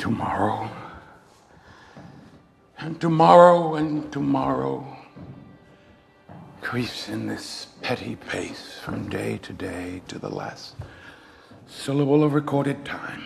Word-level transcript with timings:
tomorrow. 0.00 0.68
And 2.78 2.98
tomorrow 2.98 3.74
and 3.74 4.10
tomorrow 4.10 4.96
creeps 6.62 7.10
in 7.10 7.26
this 7.26 7.66
petty 7.82 8.16
pace 8.16 8.78
from 8.82 9.10
day 9.10 9.38
to 9.42 9.52
day 9.52 10.00
to 10.08 10.18
the 10.18 10.30
last 10.30 10.74
syllable 11.66 12.24
of 12.24 12.32
recorded 12.32 12.82
time. 12.86 13.24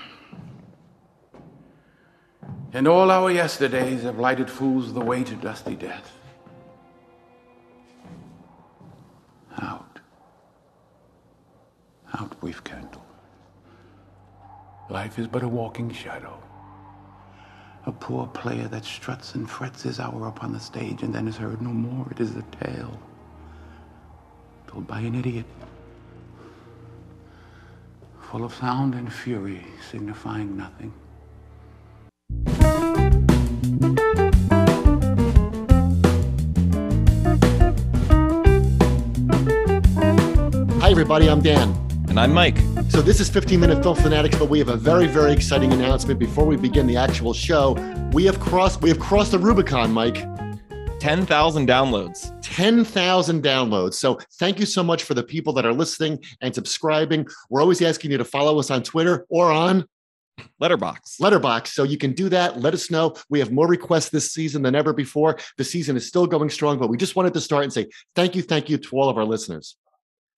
And 2.73 2.88
all 2.88 3.09
our 3.12 3.30
yesterdays 3.30 4.02
have 4.02 4.18
lighted 4.18 4.50
fools 4.50 4.93
the 4.93 5.00
way 5.00 5.22
to 5.22 5.36
dusty 5.36 5.77
death. 5.77 6.11
Out. 9.62 10.00
Out, 12.18 12.41
brief 12.41 12.64
candle. 12.64 13.06
Life 14.91 15.20
is 15.20 15.29
but 15.29 15.45
a 15.45 15.48
walking 15.48 15.93
shadow. 15.93 16.43
A 17.86 17.93
poor 17.93 18.26
player 18.26 18.66
that 18.68 18.84
struts 18.84 19.34
and 19.34 19.48
frets 19.48 19.82
his 19.82 20.00
hour 20.00 20.26
upon 20.26 20.52
the 20.52 20.61
stage 20.61 21.02
and 21.02 21.14
then 21.14 21.29
is 21.29 21.36
heard 21.36 21.61
no 21.61 21.68
more. 21.70 22.07
It 22.10 22.18
is 22.18 22.34
a 22.34 22.43
tale 22.64 22.98
told 24.66 24.86
by 24.86 25.00
an 25.00 25.14
idiot, 25.14 25.44
full 28.20 28.44
of 28.44 28.54
sound 28.54 28.94
and 28.94 29.12
fury, 29.12 29.64
signifying 29.90 30.57
nothing. 30.57 30.93
Hi, 40.80 40.91
everybody. 40.91 41.28
I'm 41.28 41.41
Dan. 41.41 41.74
And 42.08 42.19
I'm 42.19 42.32
Mike. 42.32 42.58
So, 42.88 43.02
this 43.02 43.19
is 43.20 43.28
15 43.28 43.58
Minute 43.58 43.83
Film 43.83 43.97
Fanatics, 43.97 44.38
but 44.38 44.48
we 44.48 44.58
have 44.58 44.69
a 44.69 44.77
very, 44.77 45.06
very 45.06 45.33
exciting 45.33 45.72
announcement 45.72 46.19
before 46.20 46.44
we 46.44 46.56
begin 46.56 46.86
the 46.86 46.97
actual 46.97 47.33
show. 47.33 47.72
We 48.12 48.24
have 48.24 48.38
crossed, 48.38 48.83
we 48.83 48.88
have 48.88 49.00
crossed 49.00 49.33
the 49.33 49.38
Rubicon, 49.38 49.92
Mike. 49.92 50.26
10,000 51.00 51.68
downloads. 51.68 52.32
10,000 52.42 53.42
downloads. 53.42 53.94
So, 53.94 54.18
thank 54.38 54.60
you 54.60 54.66
so 54.66 54.82
much 54.82 55.02
for 55.02 55.14
the 55.14 55.22
people 55.22 55.52
that 55.54 55.66
are 55.66 55.72
listening 55.72 56.22
and 56.41 56.54
subscribing. 56.54 57.26
We're 57.50 57.60
always 57.60 57.82
asking 57.82 58.12
you 58.12 58.18
to 58.18 58.24
follow 58.24 58.58
us 58.58 58.70
on 58.70 58.82
Twitter 58.82 59.26
or 59.28 59.50
on 59.50 59.86
Letterboxd. 60.62 61.20
Letterboxd. 61.20 61.69
So 61.69 61.82
you 61.84 61.98
can 61.98 62.12
do 62.12 62.28
that. 62.28 62.60
Let 62.60 62.74
us 62.74 62.91
know. 62.91 63.14
We 63.28 63.38
have 63.38 63.52
more 63.52 63.66
requests 63.66 64.10
this 64.10 64.32
season 64.32 64.62
than 64.62 64.74
ever 64.74 64.92
before. 64.92 65.38
The 65.56 65.64
season 65.64 65.96
is 65.96 66.06
still 66.06 66.26
going 66.26 66.50
strong, 66.50 66.78
but 66.78 66.88
we 66.88 66.96
just 66.96 67.16
wanted 67.16 67.34
to 67.34 67.41
start 67.41 67.64
and 67.64 67.72
say 67.72 67.88
thank 68.14 68.34
you, 68.34 68.42
thank 68.42 68.69
you 68.69 68.78
to 68.78 68.96
all 68.96 69.08
of 69.08 69.16
our 69.16 69.24
listeners. 69.24 69.76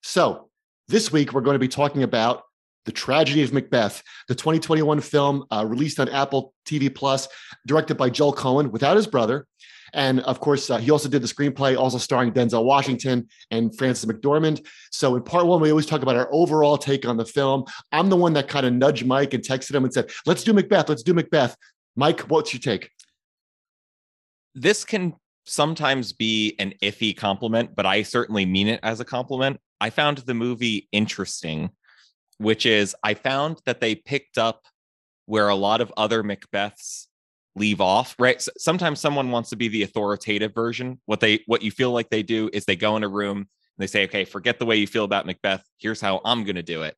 So 0.03 0.51
this 0.89 1.13
week 1.13 1.33
we're 1.33 1.41
going 1.41 1.55
to 1.55 1.61
be 1.61 1.69
talking 1.69 2.03
about 2.03 2.43
the 2.85 2.93
tragedy 2.93 3.43
of 3.43 3.53
Macbeth, 3.53 4.03
the 4.29 4.35
2021 4.35 5.01
film 5.01 5.45
uh, 5.51 5.65
released 5.67 5.99
on 5.99 6.09
Apple 6.09 6.55
TV 6.65 6.95
Plus, 6.95 7.27
directed 7.67 7.97
by 7.97 8.09
Joel 8.09 8.33
Coen 8.33 8.71
without 8.71 8.97
his 8.97 9.09
brother. 9.09 9.47
And 9.93 10.21
of 10.21 10.41
course, 10.41 10.71
uh, 10.71 10.79
he 10.79 10.91
also 10.91 11.09
did 11.09 11.23
the 11.23 11.29
screenplay, 11.29 11.77
also 11.77 11.99
starring 11.99 12.33
Denzel 12.33 12.65
Washington 12.65 13.29
and 13.51 13.77
Frances 13.77 14.05
McDormand. 14.05 14.65
So 14.91 15.17
in 15.17 15.23
part 15.23 15.47
one, 15.47 15.61
we 15.61 15.71
always 15.71 15.87
talk 15.87 16.03
about 16.03 16.17
our 16.17 16.29
overall 16.33 16.77
take 16.77 17.07
on 17.07 17.17
the 17.17 17.25
film. 17.25 17.65
I'm 17.93 18.09
the 18.09 18.17
one 18.17 18.33
that 18.35 18.49
kind 18.49 18.67
of 18.67 18.73
nudged 18.73 19.07
Mike 19.07 19.35
and 19.35 19.43
texted 19.43 19.75
him 19.75 19.85
and 19.85 19.93
said, 19.93 20.11
let's 20.25 20.45
do 20.45 20.53
Macbeth, 20.53 20.89
let's 20.89 21.03
do 21.03 21.15
Macbeth. 21.15 21.57
Mike, 21.97 22.21
what's 22.23 22.53
your 22.53 22.61
take? 22.61 22.91
This 24.55 24.85
can 24.85 25.15
sometimes 25.45 26.13
be 26.13 26.57
an 26.59 26.75
iffy 26.83 27.17
compliment, 27.17 27.75
but 27.75 27.87
I 27.87 28.03
certainly 28.03 28.45
mean 28.45 28.69
it 28.69 28.81
as 28.83 29.01
a 29.01 29.05
compliment. 29.05 29.59
I 29.81 29.91
found 29.91 30.19
the 30.19 30.35
movie 30.35 30.89
interesting, 30.93 31.71
which 32.39 32.67
is 32.67 32.95
I 33.03 33.15
found 33.15 33.61
that 33.67 33.81
they 33.81 33.95
picked 33.95 34.39
up 34.39 34.65
where 35.27 35.49
a 35.49 35.55
lot 35.55 35.81
of 35.81 35.93
other 35.97 36.23
Macbeths 36.23 37.07
leave 37.57 37.81
off 37.81 38.15
right? 38.19 38.41
So 38.41 38.53
sometimes 38.59 39.01
someone 39.01 39.31
wants 39.31 39.51
to 39.51 39.57
be 39.57 39.69
the 39.69 39.83
authoritative 39.83 40.55
version. 40.55 41.01
What 41.07 41.21
they 41.21 41.41
what 41.47 41.63
you 41.63 41.71
feel 41.71 41.91
like 41.91 42.11
they 42.11 42.23
do 42.23 42.49
is 42.53 42.65
they 42.65 42.77
go 42.77 42.97
in 42.97 43.03
a 43.03 43.09
room 43.09 43.39
and 43.39 43.47
they 43.79 43.87
say 43.87 44.05
okay 44.05 44.25
forget 44.25 44.59
the 44.59 44.67
way 44.67 44.77
you 44.77 44.87
feel 44.87 45.05
about 45.05 45.27
macbeth. 45.27 45.65
Here's 45.79 46.01
how 46.01 46.21
i'm 46.25 46.45
going 46.45 46.57
to 46.57 46.63
do 46.63 46.83
it. 46.83 46.95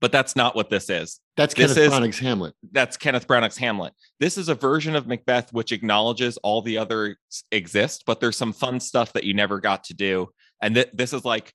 But 0.00 0.10
that's 0.10 0.34
not 0.34 0.56
what 0.56 0.68
this 0.68 0.90
is. 0.90 1.20
That's 1.36 1.54
this 1.54 1.74
kenneth 1.74 1.92
branagh's 1.92 2.18
hamlet. 2.18 2.54
That's 2.72 2.96
kenneth 2.96 3.28
branagh's 3.28 3.56
hamlet. 3.56 3.94
This 4.18 4.36
is 4.36 4.48
a 4.48 4.54
version 4.56 4.96
of 4.96 5.06
macbeth 5.06 5.52
which 5.52 5.70
acknowledges 5.72 6.36
all 6.38 6.60
the 6.60 6.78
others 6.78 7.16
exist 7.52 8.02
but 8.04 8.20
there's 8.20 8.36
some 8.36 8.52
fun 8.52 8.80
stuff 8.80 9.12
that 9.12 9.24
you 9.24 9.34
never 9.34 9.60
got 9.60 9.84
to 9.84 9.94
do 9.94 10.28
and 10.62 10.76
th- 10.76 10.90
this 10.94 11.12
is 11.12 11.24
like 11.24 11.52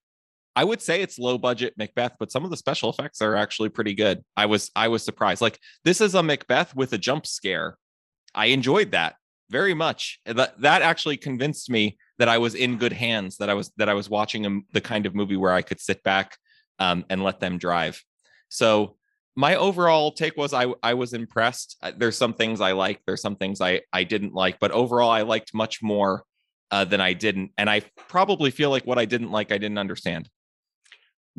I 0.56 0.63
would 0.63 0.81
say 0.81 1.01
it's 1.01 1.19
low 1.19 1.38
budget 1.38 1.75
Macbeth, 1.78 2.13
but 2.19 2.31
some 2.31 2.44
of 2.44 2.50
the 2.50 2.57
special 2.57 2.90
effects 2.90 3.22
are 3.22 3.35
actually 3.35 3.69
pretty 3.69 3.94
good. 3.94 4.23
I 4.35 4.47
was 4.47 4.72
I 4.75 4.88
was 4.88 5.03
surprised. 5.03 5.41
Like 5.41 5.59
this 5.84 6.01
is 6.01 6.16
a 6.16 6.23
Macbeth 6.23 6.75
with 6.75 6.94
a 6.94 6.97
jump 6.97 7.28
scare. 7.28 7.78
I 8.35 8.47
enjoyed 8.47 8.91
that 8.91 9.16
very 9.50 9.73
much. 9.73 10.19
That 10.25 10.59
that 10.62 10.81
actually 10.81 11.18
convinced 11.18 11.69
me 11.69 11.97
that 12.18 12.28
I 12.28 12.40
was 12.40 12.56
in 12.56 12.78
good 12.78 12.94
hands. 12.94 13.38
That 13.38 13.50
I 13.50 13.53
was 13.53 13.72
that 13.78 13.88
I 13.88 13.94
was 13.94 14.09
watching 14.09 14.45
a, 14.45 14.59
the 14.73 14.81
kind 14.81 15.06
of 15.06 15.16
movie 15.16 15.38
where 15.38 15.53
I 15.53 15.62
could 15.62 15.79
sit 15.79 16.03
back 16.03 16.38
um, 16.79 17.06
and 17.09 17.24
let 17.24 17.39
them 17.39 17.57
drive. 17.57 18.01
So 18.50 18.97
my 19.35 19.56
overall 19.56 20.12
take 20.12 20.35
was 20.38 20.53
I 20.56 20.74
I 20.81 20.95
was 20.95 21.13
impressed. 21.13 21.78
There's 21.97 22.18
some 22.18 22.34
things 22.34 22.62
I 22.62 22.72
like. 22.72 23.01
There's 23.06 23.22
some 23.22 23.35
things 23.35 23.62
I 23.62 23.81
I 23.94 24.03
didn't 24.03 24.34
like, 24.34 24.59
but 24.59 24.72
overall 24.72 25.12
I 25.12 25.22
liked 25.22 25.53
much 25.53 25.84
more 25.84 26.24
uh, 26.72 26.85
than 26.85 27.01
I 27.01 27.13
didn't. 27.13 27.51
And 27.57 27.69
I 27.69 27.81
probably 27.95 28.51
feel 28.51 28.69
like 28.69 28.85
what 28.85 28.97
I 28.97 29.05
didn't 29.05 29.31
like 29.31 29.51
I 29.51 29.57
didn't 29.57 29.78
understand 29.78 30.29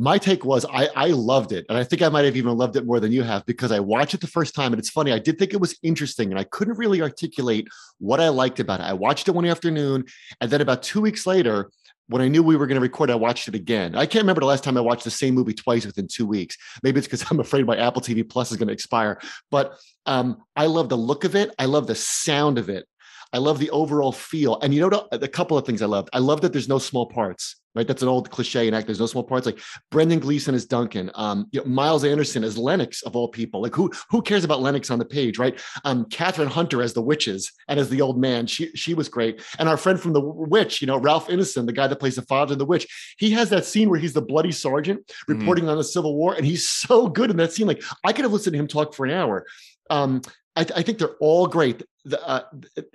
my 0.00 0.16
take 0.16 0.44
was 0.44 0.64
I, 0.72 0.88
I 0.94 1.08
loved 1.08 1.50
it. 1.50 1.66
And 1.68 1.76
I 1.76 1.82
think 1.82 2.02
I 2.02 2.08
might 2.08 2.24
have 2.24 2.36
even 2.36 2.56
loved 2.56 2.76
it 2.76 2.86
more 2.86 3.00
than 3.00 3.10
you 3.10 3.24
have 3.24 3.44
because 3.46 3.72
I 3.72 3.80
watched 3.80 4.14
it 4.14 4.20
the 4.20 4.28
first 4.28 4.54
time. 4.54 4.72
And 4.72 4.78
it's 4.78 4.88
funny, 4.88 5.12
I 5.12 5.18
did 5.18 5.38
think 5.38 5.52
it 5.52 5.60
was 5.60 5.76
interesting 5.82 6.30
and 6.30 6.38
I 6.38 6.44
couldn't 6.44 6.78
really 6.78 7.02
articulate 7.02 7.66
what 7.98 8.20
I 8.20 8.28
liked 8.28 8.60
about 8.60 8.78
it. 8.78 8.84
I 8.84 8.92
watched 8.92 9.26
it 9.26 9.32
one 9.32 9.44
afternoon. 9.44 10.04
And 10.40 10.50
then 10.50 10.60
about 10.60 10.84
two 10.84 11.00
weeks 11.00 11.26
later, 11.26 11.72
when 12.06 12.22
I 12.22 12.28
knew 12.28 12.44
we 12.44 12.56
were 12.56 12.68
going 12.68 12.76
to 12.76 12.80
record, 12.80 13.10
I 13.10 13.16
watched 13.16 13.48
it 13.48 13.56
again. 13.56 13.96
I 13.96 14.06
can't 14.06 14.22
remember 14.22 14.40
the 14.40 14.46
last 14.46 14.62
time 14.62 14.76
I 14.78 14.82
watched 14.82 15.02
the 15.02 15.10
same 15.10 15.34
movie 15.34 15.52
twice 15.52 15.84
within 15.84 16.06
two 16.06 16.26
weeks. 16.26 16.56
Maybe 16.84 16.98
it's 16.98 17.08
because 17.08 17.24
I'm 17.30 17.40
afraid 17.40 17.66
my 17.66 17.76
Apple 17.76 18.00
TV 18.00 18.26
Plus 18.26 18.52
is 18.52 18.56
going 18.56 18.68
to 18.68 18.72
expire. 18.72 19.20
But 19.50 19.76
um, 20.06 20.42
I 20.54 20.66
love 20.66 20.88
the 20.88 20.96
look 20.96 21.24
of 21.24 21.34
it. 21.34 21.52
I 21.58 21.64
love 21.64 21.88
the 21.88 21.96
sound 21.96 22.56
of 22.56 22.68
it. 22.68 22.86
I 23.32 23.38
love 23.38 23.58
the 23.58 23.70
overall 23.70 24.12
feel. 24.12 24.58
And 24.60 24.72
you 24.74 24.88
know, 24.88 25.08
a 25.12 25.28
couple 25.28 25.58
of 25.58 25.66
things 25.66 25.82
I 25.82 25.86
loved. 25.86 26.08
I 26.12 26.18
love 26.18 26.40
that 26.40 26.52
there's 26.52 26.68
no 26.68 26.78
small 26.78 27.06
parts 27.06 27.56
right? 27.78 27.86
That's 27.86 28.02
an 28.02 28.08
old 28.08 28.28
cliche 28.30 28.66
in 28.66 28.74
act. 28.74 28.86
There's 28.86 28.98
no 28.98 29.06
small 29.06 29.22
parts. 29.22 29.46
Like 29.46 29.60
Brendan 29.92 30.18
Gleeson 30.18 30.52
as 30.52 30.66
Duncan, 30.66 31.12
um, 31.14 31.46
you 31.52 31.60
know, 31.60 31.66
Miles 31.66 32.04
Anderson 32.04 32.42
as 32.42 32.58
Lennox 32.58 33.02
of 33.02 33.14
all 33.14 33.28
people. 33.28 33.62
Like 33.62 33.74
who 33.74 33.92
who 34.10 34.20
cares 34.20 34.42
about 34.42 34.60
Lennox 34.60 34.90
on 34.90 34.98
the 34.98 35.04
page, 35.04 35.38
right? 35.38 35.60
Um, 35.84 36.04
Kathryn 36.06 36.48
Hunter 36.48 36.82
as 36.82 36.92
the 36.92 37.02
witches 37.02 37.52
and 37.68 37.78
as 37.78 37.88
the 37.88 38.00
old 38.00 38.18
man. 38.18 38.48
She 38.48 38.70
she 38.74 38.94
was 38.94 39.08
great. 39.08 39.42
And 39.60 39.68
our 39.68 39.76
friend 39.76 40.00
from 40.00 40.12
the 40.12 40.20
Witch, 40.20 40.80
you 40.80 40.88
know, 40.88 40.98
Ralph 40.98 41.28
Ineson, 41.28 41.66
the 41.66 41.72
guy 41.72 41.86
that 41.86 42.00
plays 42.00 42.16
the 42.16 42.22
father 42.22 42.54
in 42.54 42.58
the 42.58 42.66
Witch, 42.66 43.14
he 43.16 43.30
has 43.30 43.48
that 43.50 43.64
scene 43.64 43.88
where 43.88 44.00
he's 44.00 44.12
the 44.12 44.22
bloody 44.22 44.52
sergeant 44.52 45.06
mm-hmm. 45.06 45.38
reporting 45.38 45.64
mm-hmm. 45.64 45.72
on 45.72 45.78
the 45.78 45.84
Civil 45.84 46.16
War, 46.16 46.34
and 46.34 46.44
he's 46.44 46.68
so 46.68 47.08
good 47.08 47.30
in 47.30 47.36
that 47.36 47.52
scene. 47.52 47.68
Like 47.68 47.82
I 48.04 48.12
could 48.12 48.24
have 48.24 48.32
listened 48.32 48.54
to 48.54 48.58
him 48.58 48.66
talk 48.66 48.92
for 48.92 49.06
an 49.06 49.12
hour. 49.12 49.46
Um, 49.88 50.22
I, 50.56 50.66
I, 50.74 50.82
think 50.82 50.98
they're 50.98 51.16
all 51.20 51.46
great. 51.46 51.82
The, 52.08 52.26
uh, 52.26 52.42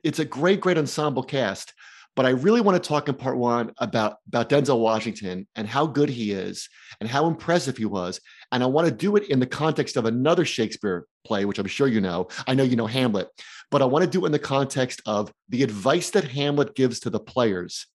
it's 0.03 0.19
a 0.19 0.25
great, 0.25 0.62
great 0.62 0.78
ensemble 0.78 1.24
cast. 1.24 1.74
But 2.16 2.28
I 2.28 2.29
really 2.29 2.62
want 2.62 2.81
to 2.81 2.88
talk 2.88 3.09
in 3.09 3.16
part 3.16 3.38
one 3.38 3.72
about, 3.79 4.18
about 4.28 4.47
Denzel 4.47 4.79
Washington 4.79 5.47
and 5.56 5.68
how 5.68 5.88
good 5.88 6.09
he 6.09 6.31
is 6.31 6.69
and 7.00 7.09
how 7.09 7.25
impressive 7.25 7.75
he 7.75 7.85
was. 7.85 8.19
And 8.51 8.62
I 8.62 8.68
want 8.68 8.88
to 8.88 8.94
do 8.94 9.16
it 9.16 9.29
in 9.29 9.40
the 9.40 9.47
context 9.47 9.97
of 9.97 10.06
another 10.06 10.46
Shakespeare 10.46 11.07
play, 11.25 11.46
which 11.46 11.57
I'm 11.57 11.66
sure 11.66 11.88
you 11.88 12.01
know. 12.01 12.28
I 12.46 12.53
know 12.53 12.63
you 12.63 12.75
know 12.75 12.85
Hamlet, 12.85 13.29
but 13.72 13.81
I 13.81 13.85
want 13.85 14.06
to 14.06 14.09
do 14.09 14.24
it 14.24 14.28
in 14.28 14.31
the 14.31 14.40
context 14.40 15.01
of 15.07 15.34
the 15.50 15.63
advice 15.63 16.12
that 16.12 16.25
Hamlet 16.25 16.75
gives 16.75 17.00
to 17.01 17.09
the 17.09 17.19
players. 17.19 17.88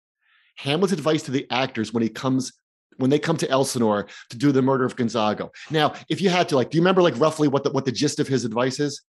Hamlet's 0.56 0.92
advice 0.92 1.22
to 1.24 1.30
the 1.30 1.46
actors 1.50 1.92
when 1.92 2.02
he 2.02 2.08
comes 2.08 2.52
when 2.96 3.10
they 3.10 3.18
come 3.20 3.36
to 3.36 3.48
Elsinore 3.48 4.08
to 4.30 4.36
do 4.36 4.50
the 4.50 4.60
murder 4.60 4.84
of 4.84 4.96
Gonzago. 4.96 5.50
Now, 5.70 5.94
if 6.08 6.20
you 6.20 6.30
had 6.30 6.48
to, 6.48 6.56
like, 6.56 6.70
do 6.70 6.78
you 6.78 6.82
remember 6.82 7.00
like 7.00 7.18
roughly 7.20 7.46
what 7.46 7.62
the 7.62 7.70
what 7.70 7.84
the 7.84 7.92
gist 7.92 8.18
of 8.18 8.26
his 8.26 8.44
advice 8.44 8.80
is? 8.80 9.02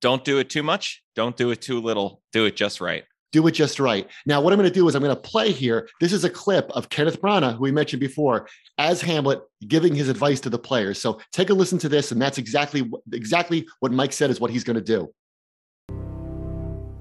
Don't 0.00 0.24
do 0.24 0.38
it 0.38 0.50
too 0.50 0.62
much. 0.62 1.02
Don't 1.14 1.36
do 1.36 1.50
it 1.50 1.60
too 1.60 1.80
little. 1.80 2.22
Do 2.32 2.46
it 2.46 2.56
just 2.56 2.80
right 2.80 3.04
do 3.32 3.46
it 3.46 3.52
just 3.52 3.78
right. 3.78 4.08
Now, 4.26 4.40
what 4.40 4.52
I'm 4.52 4.58
going 4.58 4.68
to 4.68 4.74
do 4.74 4.88
is 4.88 4.94
I'm 4.94 5.02
going 5.02 5.14
to 5.14 5.20
play 5.20 5.52
here. 5.52 5.88
This 6.00 6.12
is 6.12 6.24
a 6.24 6.30
clip 6.30 6.70
of 6.70 6.88
Kenneth 6.88 7.20
Branagh, 7.20 7.54
who 7.54 7.62
we 7.62 7.72
mentioned 7.72 8.00
before, 8.00 8.48
as 8.78 9.00
Hamlet 9.00 9.40
giving 9.66 9.94
his 9.94 10.08
advice 10.08 10.40
to 10.40 10.50
the 10.50 10.58
players. 10.58 11.00
So 11.00 11.20
take 11.32 11.50
a 11.50 11.54
listen 11.54 11.78
to 11.80 11.88
this, 11.88 12.12
and 12.12 12.20
that's 12.20 12.38
exactly 12.38 12.90
exactly 13.12 13.66
what 13.80 13.92
Mike 13.92 14.12
said 14.12 14.30
is 14.30 14.40
what 14.40 14.50
he's 14.50 14.64
going 14.64 14.76
to 14.76 14.82
do. 14.82 15.12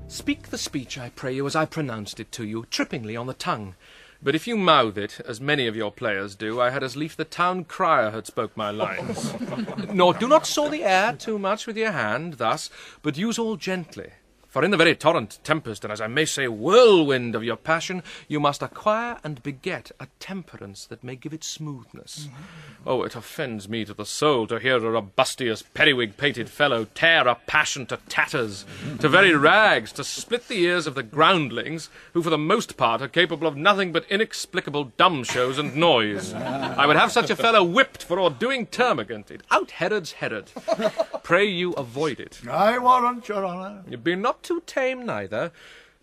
Speak 0.08 0.50
the 0.50 0.58
speech, 0.58 0.98
I 0.98 1.10
pray 1.10 1.36
you, 1.36 1.46
as 1.46 1.56
I 1.56 1.66
pronounced 1.66 2.20
it 2.20 2.32
to 2.34 2.44
you, 2.44 2.66
trippingly 2.72 3.20
on 3.20 3.28
the 3.28 3.34
tongue. 3.34 3.76
But 4.22 4.36
if 4.36 4.48
you 4.48 4.58
mouth 4.58 4.98
it, 4.98 5.22
as 5.26 5.40
many 5.40 5.66
of 5.66 5.78
your 5.78 5.92
players 5.92 6.36
do, 6.36 6.60
I 6.60 6.72
had 6.72 6.84
as 6.84 6.98
lief 6.98 7.16
the 7.16 7.24
town 7.24 7.64
crier 7.64 8.12
had 8.12 8.28
spoke 8.28 8.56
my 8.58 8.70
lines. 8.70 9.34
Nor 9.94 10.14
do 10.14 10.28
not 10.28 10.46
saw 10.46 10.68
the 10.68 10.84
air 10.84 11.14
too 11.14 11.40
much 11.40 11.66
with 11.66 11.78
your 11.78 11.92
hand, 11.92 12.34
thus, 12.34 12.70
but 13.02 13.18
use 13.18 13.40
all 13.40 13.56
gently 13.56 14.12
For 14.50 14.64
in 14.64 14.72
the 14.72 14.78
very 14.78 14.96
torrent, 14.96 15.38
tempest, 15.44 15.84
and 15.84 15.94
as 15.94 16.02
I 16.02 16.08
may 16.08 16.26
say, 16.26 16.48
whirlwind 16.48 17.36
of 17.36 17.44
your 17.44 17.56
passion, 17.56 18.02
you 18.28 18.40
must 18.40 18.64
acquire 18.64 19.20
and 19.24 19.44
beget 19.44 19.92
a 20.00 20.08
temperance 20.20 20.88
that 20.88 21.04
may 21.04 21.16
give 21.16 21.34
it 21.34 21.44
smoothness. 21.44 22.26
Mm-hmm. 22.26 22.90
Oh, 22.90 23.04
it 23.04 23.16
offends 23.16 23.70
me 23.70 23.86
to 23.86 23.94
the 23.94 24.08
soul 24.08 24.48
to 24.48 24.58
hear 24.58 24.78
a 24.78 24.90
robustious, 24.90 25.62
periwig 25.62 26.18
pated 26.18 26.50
fellow 26.50 26.86
tear 26.96 27.28
a 27.28 27.36
passion 27.36 27.86
to 27.88 27.98
tatters, 28.10 28.66
to 29.00 29.08
very 29.08 29.36
rags, 29.36 29.92
to 29.92 30.04
split 30.04 30.48
the 30.48 30.62
ears 30.62 30.88
of 30.88 30.96
the 30.96 31.04
groundlings, 31.04 31.92
who 32.14 32.24
for 32.24 32.32
the 32.32 32.38
most 32.38 32.76
part 32.76 33.04
are 33.04 33.08
capable 33.08 33.46
of 33.46 33.56
nothing 33.56 33.92
but 33.92 34.10
inexplicable 34.10 34.86
dumb 34.98 35.24
shows 35.24 35.60
and 35.60 35.76
noise. 35.76 36.34
I 36.34 36.88
would 36.88 36.96
have 36.96 37.12
such 37.12 37.30
a 37.30 37.36
fellow 37.36 37.64
whipped 37.64 38.04
for 38.04 38.18
all 38.20 38.32
doing 38.32 38.66
termagant. 38.66 39.30
It 39.30 39.44
out 39.52 39.70
Herod's 39.70 40.14
Herod. 40.14 40.52
Pray 41.24 41.46
you 41.46 41.74
avoid 41.74 42.20
it. 42.20 42.40
I 42.50 42.80
warrant, 42.80 43.28
your 43.28 43.46
honour. 43.46 43.84
Be 44.00 44.16
not 44.16 44.39
too 44.44 44.64
tame 44.66 45.06
neither, 45.06 45.52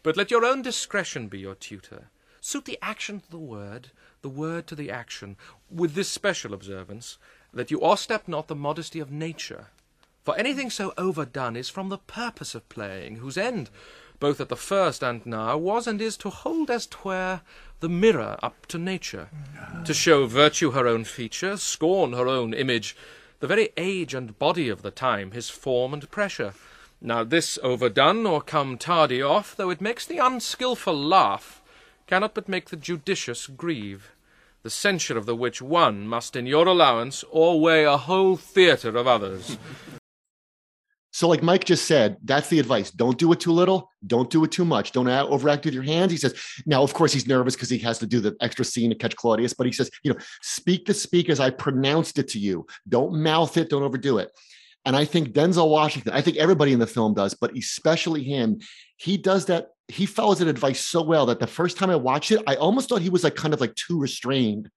but 0.02 0.16
let 0.16 0.30
your 0.30 0.44
own 0.44 0.62
discretion 0.62 1.28
be 1.28 1.38
your 1.38 1.54
tutor. 1.54 2.08
Suit 2.40 2.64
the 2.64 2.78
action 2.80 3.20
to 3.20 3.30
the 3.30 3.38
word, 3.38 3.90
the 4.22 4.28
word 4.28 4.66
to 4.68 4.74
the 4.74 4.90
action, 4.90 5.36
with 5.70 5.94
this 5.94 6.08
special 6.08 6.54
observance, 6.54 7.18
that 7.52 7.70
you 7.70 7.80
o'erstep 7.80 8.28
not 8.28 8.48
the 8.48 8.54
modesty 8.54 9.00
of 9.00 9.10
nature. 9.10 9.66
For 10.24 10.36
anything 10.36 10.70
so 10.70 10.92
overdone 10.98 11.56
is 11.56 11.68
from 11.68 11.88
the 11.88 11.98
purpose 11.98 12.54
of 12.54 12.68
playing, 12.68 13.16
whose 13.16 13.38
end, 13.38 13.70
both 14.18 14.40
at 14.40 14.48
the 14.48 14.56
first 14.56 15.02
and 15.02 15.24
now, 15.26 15.56
was 15.56 15.86
and 15.86 16.00
is 16.00 16.16
to 16.18 16.30
hold 16.30 16.70
as 16.70 16.86
twere 16.86 17.42
the 17.80 17.88
mirror 17.88 18.38
up 18.42 18.66
to 18.66 18.78
nature, 18.78 19.28
to 19.84 19.94
show 19.94 20.26
virtue 20.26 20.72
her 20.72 20.86
own 20.86 21.04
feature, 21.04 21.56
scorn 21.56 22.12
her 22.12 22.26
own 22.26 22.54
image, 22.54 22.96
the 23.40 23.46
very 23.46 23.70
age 23.76 24.14
and 24.14 24.38
body 24.38 24.68
of 24.68 24.82
the 24.82 24.90
time 24.90 25.32
his 25.32 25.50
form 25.50 25.92
and 25.92 26.10
pressure, 26.10 26.54
now 27.06 27.22
this 27.22 27.56
overdone 27.62 28.26
or 28.26 28.42
come 28.42 28.76
tardy 28.76 29.22
off, 29.22 29.54
though 29.54 29.70
it 29.70 29.80
makes 29.80 30.04
the 30.04 30.18
unskilful 30.18 30.96
laugh, 30.96 31.62
cannot 32.08 32.34
but 32.34 32.48
make 32.48 32.70
the 32.70 32.76
judicious 32.76 33.46
grieve, 33.46 34.12
the 34.64 34.70
censure 34.70 35.16
of 35.16 35.24
the 35.24 35.36
which 35.36 35.62
one 35.62 36.08
must 36.08 36.34
in 36.34 36.46
your 36.46 36.66
allowance 36.66 37.24
o'erweigh 37.32 37.84
a 37.84 37.96
whole 37.96 38.36
theatre 38.36 38.96
of 38.96 39.06
others. 39.06 39.56
So, 41.12 41.28
like 41.28 41.42
Mike 41.42 41.64
just 41.64 41.86
said, 41.86 42.16
that's 42.24 42.48
the 42.48 42.58
advice. 42.58 42.90
Don't 42.90 43.16
do 43.16 43.32
it 43.32 43.40
too 43.40 43.52
little. 43.52 43.88
Don't 44.06 44.28
do 44.28 44.44
it 44.44 44.50
too 44.50 44.66
much. 44.66 44.92
Don't 44.92 45.08
overact 45.08 45.64
with 45.64 45.72
your 45.72 45.82
hands. 45.82 46.12
He 46.12 46.18
says, 46.18 46.34
now, 46.66 46.82
of 46.82 46.92
course, 46.92 47.12
he's 47.12 47.26
nervous 47.26 47.54
because 47.54 47.70
he 47.70 47.78
has 47.78 47.98
to 48.00 48.06
do 48.06 48.20
the 48.20 48.36
extra 48.42 48.66
scene 48.66 48.90
to 48.90 48.96
catch 48.96 49.16
Claudius, 49.16 49.54
but 49.54 49.66
he 49.66 49.72
says, 49.72 49.90
you 50.02 50.12
know, 50.12 50.18
speak 50.42 50.84
the 50.84 50.92
speak 50.92 51.30
as 51.30 51.40
I 51.40 51.50
pronounced 51.50 52.18
it 52.18 52.28
to 52.30 52.38
you. 52.38 52.66
Don't 52.86 53.22
mouth 53.22 53.56
it. 53.56 53.70
Don't 53.70 53.84
overdo 53.84 54.18
it. 54.18 54.30
And 54.86 54.96
I 54.96 55.04
think 55.04 55.30
Denzel 55.30 55.68
Washington, 55.68 56.12
I 56.14 56.22
think 56.22 56.36
everybody 56.36 56.72
in 56.72 56.78
the 56.78 56.86
film 56.86 57.12
does, 57.12 57.34
but 57.34 57.54
especially 57.56 58.22
him, 58.22 58.60
he 58.96 59.18
does 59.18 59.46
that. 59.46 59.72
He 59.88 60.06
follows 60.06 60.38
that 60.38 60.48
advice 60.48 60.80
so 60.80 61.02
well 61.02 61.26
that 61.26 61.40
the 61.40 61.46
first 61.46 61.76
time 61.76 61.90
I 61.90 61.96
watched 61.96 62.30
it, 62.30 62.42
I 62.46 62.54
almost 62.54 62.88
thought 62.88 63.02
he 63.02 63.10
was 63.10 63.24
like 63.24 63.34
kind 63.34 63.52
of 63.52 63.60
like 63.60 63.74
too 63.74 64.00
restrained 64.00 64.70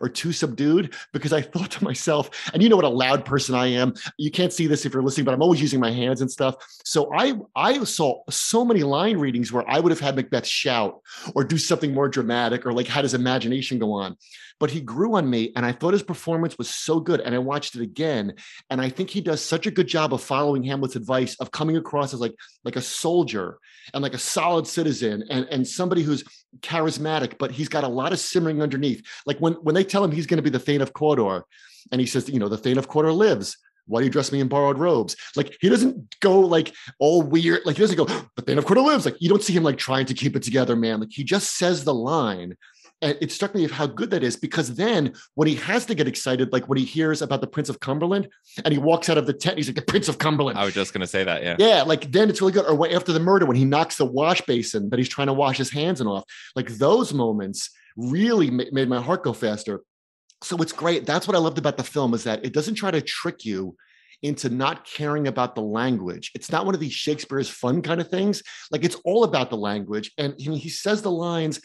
or 0.00 0.08
too 0.08 0.32
subdued 0.32 0.94
because 1.12 1.32
I 1.32 1.40
thought 1.42 1.70
to 1.72 1.84
myself, 1.84 2.50
and 2.52 2.62
you 2.62 2.68
know 2.68 2.76
what 2.76 2.84
a 2.84 2.88
loud 2.88 3.24
person 3.24 3.54
I 3.54 3.68
am. 3.68 3.94
You 4.18 4.30
can't 4.30 4.52
see 4.52 4.66
this 4.66 4.84
if 4.84 4.92
you're 4.92 5.02
listening, 5.02 5.24
but 5.24 5.34
I'm 5.34 5.42
always 5.42 5.60
using 5.60 5.80
my 5.80 5.90
hands 5.90 6.20
and 6.20 6.30
stuff. 6.30 6.56
So 6.84 7.12
I 7.14 7.34
I 7.54 7.82
saw 7.84 8.22
so 8.30 8.64
many 8.64 8.82
line 8.82 9.16
readings 9.16 9.52
where 9.52 9.68
I 9.68 9.80
would 9.80 9.90
have 9.92 10.00
had 10.00 10.16
Macbeth 10.16 10.46
shout 10.46 11.00
or 11.34 11.44
do 11.44 11.58
something 11.58 11.94
more 11.94 12.08
dramatic 12.08 12.66
or 12.66 12.72
like 12.72 12.86
had 12.86 13.04
his 13.04 13.14
imagination 13.14 13.78
go 13.78 13.92
on. 13.92 14.16
But 14.62 14.70
he 14.70 14.80
grew 14.80 15.16
on 15.16 15.28
me, 15.28 15.50
and 15.56 15.66
I 15.66 15.72
thought 15.72 15.92
his 15.92 16.04
performance 16.04 16.56
was 16.56 16.70
so 16.70 17.00
good. 17.00 17.18
And 17.18 17.34
I 17.34 17.38
watched 17.38 17.74
it 17.74 17.82
again, 17.82 18.34
and 18.70 18.80
I 18.80 18.90
think 18.90 19.10
he 19.10 19.20
does 19.20 19.40
such 19.40 19.66
a 19.66 19.72
good 19.72 19.88
job 19.88 20.14
of 20.14 20.22
following 20.22 20.62
Hamlet's 20.62 20.94
advice 20.94 21.34
of 21.40 21.50
coming 21.50 21.76
across 21.76 22.14
as 22.14 22.20
like 22.20 22.36
like 22.62 22.76
a 22.76 22.80
soldier 22.80 23.58
and 23.92 24.04
like 24.04 24.14
a 24.14 24.18
solid 24.18 24.68
citizen 24.68 25.24
and 25.28 25.48
and 25.50 25.66
somebody 25.66 26.04
who's 26.04 26.22
charismatic, 26.60 27.38
but 27.38 27.50
he's 27.50 27.68
got 27.68 27.82
a 27.82 27.88
lot 27.88 28.12
of 28.12 28.20
simmering 28.20 28.62
underneath. 28.62 29.04
Like 29.26 29.38
when 29.38 29.54
when 29.54 29.74
they 29.74 29.82
tell 29.82 30.04
him 30.04 30.12
he's 30.12 30.28
going 30.28 30.38
to 30.38 30.44
be 30.44 30.48
the 30.48 30.60
Thane 30.60 30.80
of 30.80 30.92
Cawdor, 30.92 31.44
and 31.90 32.00
he 32.00 32.06
says, 32.06 32.28
you 32.28 32.38
know, 32.38 32.48
the 32.48 32.56
Thane 32.56 32.78
of 32.78 32.86
Cawdor 32.86 33.12
lives. 33.12 33.58
Why 33.86 33.98
do 33.98 34.04
you 34.04 34.12
dress 34.12 34.30
me 34.30 34.38
in 34.38 34.46
borrowed 34.46 34.78
robes? 34.78 35.16
Like 35.34 35.56
he 35.60 35.70
doesn't 35.70 36.20
go 36.20 36.38
like 36.38 36.72
all 37.00 37.20
weird. 37.20 37.62
Like 37.64 37.74
he 37.74 37.82
doesn't 37.82 37.96
go, 37.96 38.04
the 38.04 38.42
Thane 38.42 38.58
of 38.58 38.66
Cawdor 38.66 38.82
lives. 38.82 39.06
Like 39.06 39.16
you 39.18 39.28
don't 39.28 39.42
see 39.42 39.54
him 39.54 39.64
like 39.64 39.76
trying 39.76 40.06
to 40.06 40.14
keep 40.14 40.36
it 40.36 40.44
together, 40.44 40.76
man. 40.76 41.00
Like 41.00 41.10
he 41.10 41.24
just 41.24 41.58
says 41.58 41.82
the 41.82 41.92
line 41.92 42.56
and 43.02 43.18
it 43.20 43.32
struck 43.32 43.54
me 43.54 43.64
of 43.64 43.72
how 43.72 43.86
good 43.86 44.10
that 44.10 44.22
is 44.22 44.36
because 44.36 44.76
then 44.76 45.12
when 45.34 45.48
he 45.48 45.56
has 45.56 45.84
to 45.86 45.94
get 45.94 46.06
excited, 46.06 46.52
like 46.52 46.68
when 46.68 46.78
he 46.78 46.84
hears 46.84 47.20
about 47.20 47.40
the 47.40 47.46
Prince 47.46 47.68
of 47.68 47.80
Cumberland 47.80 48.28
and 48.64 48.72
he 48.72 48.78
walks 48.78 49.10
out 49.10 49.18
of 49.18 49.26
the 49.26 49.32
tent, 49.32 49.56
he's 49.56 49.68
like, 49.68 49.76
the 49.76 49.82
Prince 49.82 50.08
of 50.08 50.18
Cumberland. 50.18 50.56
I 50.56 50.64
was 50.64 50.72
just 50.72 50.92
going 50.92 51.00
to 51.00 51.06
say 51.06 51.24
that. 51.24 51.42
Yeah. 51.42 51.56
Yeah. 51.58 51.82
Like 51.82 52.12
then 52.12 52.30
it's 52.30 52.40
really 52.40 52.52
good. 52.52 52.64
Or 52.64 52.88
after 52.90 53.12
the 53.12 53.20
murder, 53.20 53.44
when 53.44 53.56
he 53.56 53.64
knocks 53.64 53.96
the 53.96 54.06
wash 54.06 54.40
basin 54.42 54.88
that 54.90 54.98
he's 54.98 55.08
trying 55.08 55.26
to 55.26 55.32
wash 55.32 55.58
his 55.58 55.70
hands 55.70 56.00
and 56.00 56.08
off, 56.08 56.24
like 56.54 56.68
those 56.68 57.12
moments 57.12 57.70
really 57.96 58.50
made 58.50 58.88
my 58.88 59.00
heart 59.00 59.24
go 59.24 59.32
faster. 59.32 59.82
So 60.42 60.56
it's 60.58 60.72
great. 60.72 61.04
That's 61.04 61.26
what 61.26 61.36
I 61.36 61.40
loved 61.40 61.58
about 61.58 61.76
the 61.76 61.84
film 61.84 62.14
is 62.14 62.24
that 62.24 62.44
it 62.44 62.52
doesn't 62.52 62.76
try 62.76 62.90
to 62.90 63.00
trick 63.00 63.44
you 63.44 63.76
into 64.22 64.48
not 64.48 64.84
caring 64.86 65.26
about 65.26 65.54
the 65.54 65.62
language. 65.62 66.30
It's 66.34 66.50
not 66.50 66.64
one 66.64 66.74
of 66.74 66.80
these 66.80 66.92
Shakespeare's 66.92 67.48
fun 67.48 67.82
kind 67.82 68.00
of 68.00 68.08
things. 68.08 68.42
Like 68.70 68.84
it's 68.84 68.96
all 69.04 69.24
about 69.24 69.50
the 69.50 69.56
language. 69.56 70.12
And 70.16 70.34
he, 70.38 70.56
he 70.56 70.68
says 70.68 71.02
the 71.02 71.10
lines 71.10 71.60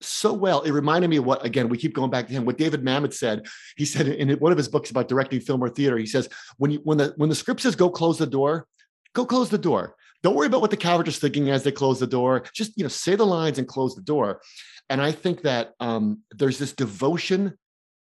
so 0.00 0.32
well. 0.32 0.62
It 0.62 0.72
reminded 0.72 1.08
me 1.08 1.16
of 1.16 1.24
what, 1.24 1.44
again, 1.44 1.68
we 1.68 1.78
keep 1.78 1.94
going 1.94 2.10
back 2.10 2.26
to 2.26 2.32
him, 2.32 2.44
what 2.44 2.58
David 2.58 2.82
Mamet 2.82 3.14
said. 3.14 3.46
He 3.76 3.84
said 3.84 4.08
in 4.08 4.30
one 4.38 4.52
of 4.52 4.58
his 4.58 4.68
books 4.68 4.90
about 4.90 5.08
directing 5.08 5.40
film 5.40 5.62
or 5.62 5.68
theater, 5.68 5.96
he 5.96 6.06
says, 6.06 6.28
when 6.58 6.70
you 6.70 6.80
when 6.84 6.98
the 6.98 7.14
when 7.16 7.28
the 7.28 7.34
script 7.34 7.60
says 7.60 7.76
go 7.76 7.88
close 7.88 8.18
the 8.18 8.26
door, 8.26 8.66
go 9.14 9.24
close 9.24 9.50
the 9.50 9.58
door. 9.58 9.96
Don't 10.22 10.34
worry 10.34 10.46
about 10.46 10.60
what 10.60 10.70
the 10.70 10.76
character's 10.76 11.18
thinking 11.18 11.50
as 11.50 11.62
they 11.62 11.72
close 11.72 12.00
the 12.00 12.06
door. 12.06 12.44
Just 12.52 12.76
you 12.76 12.82
know, 12.82 12.88
say 12.88 13.14
the 13.14 13.26
lines 13.26 13.58
and 13.58 13.68
close 13.68 13.94
the 13.94 14.02
door. 14.02 14.40
And 14.88 15.00
I 15.00 15.12
think 15.12 15.42
that 15.42 15.72
um, 15.80 16.20
there's 16.30 16.58
this 16.58 16.72
devotion 16.72 17.56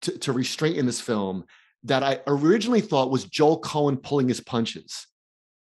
to, 0.03 0.17
to 0.19 0.31
restraint 0.31 0.77
in 0.77 0.85
this 0.85 1.01
film 1.01 1.45
that 1.83 2.03
I 2.03 2.19
originally 2.27 2.81
thought 2.81 3.11
was 3.11 3.25
Joel 3.25 3.61
Coen 3.61 4.01
pulling 4.01 4.27
his 4.27 4.41
punches. 4.41 5.07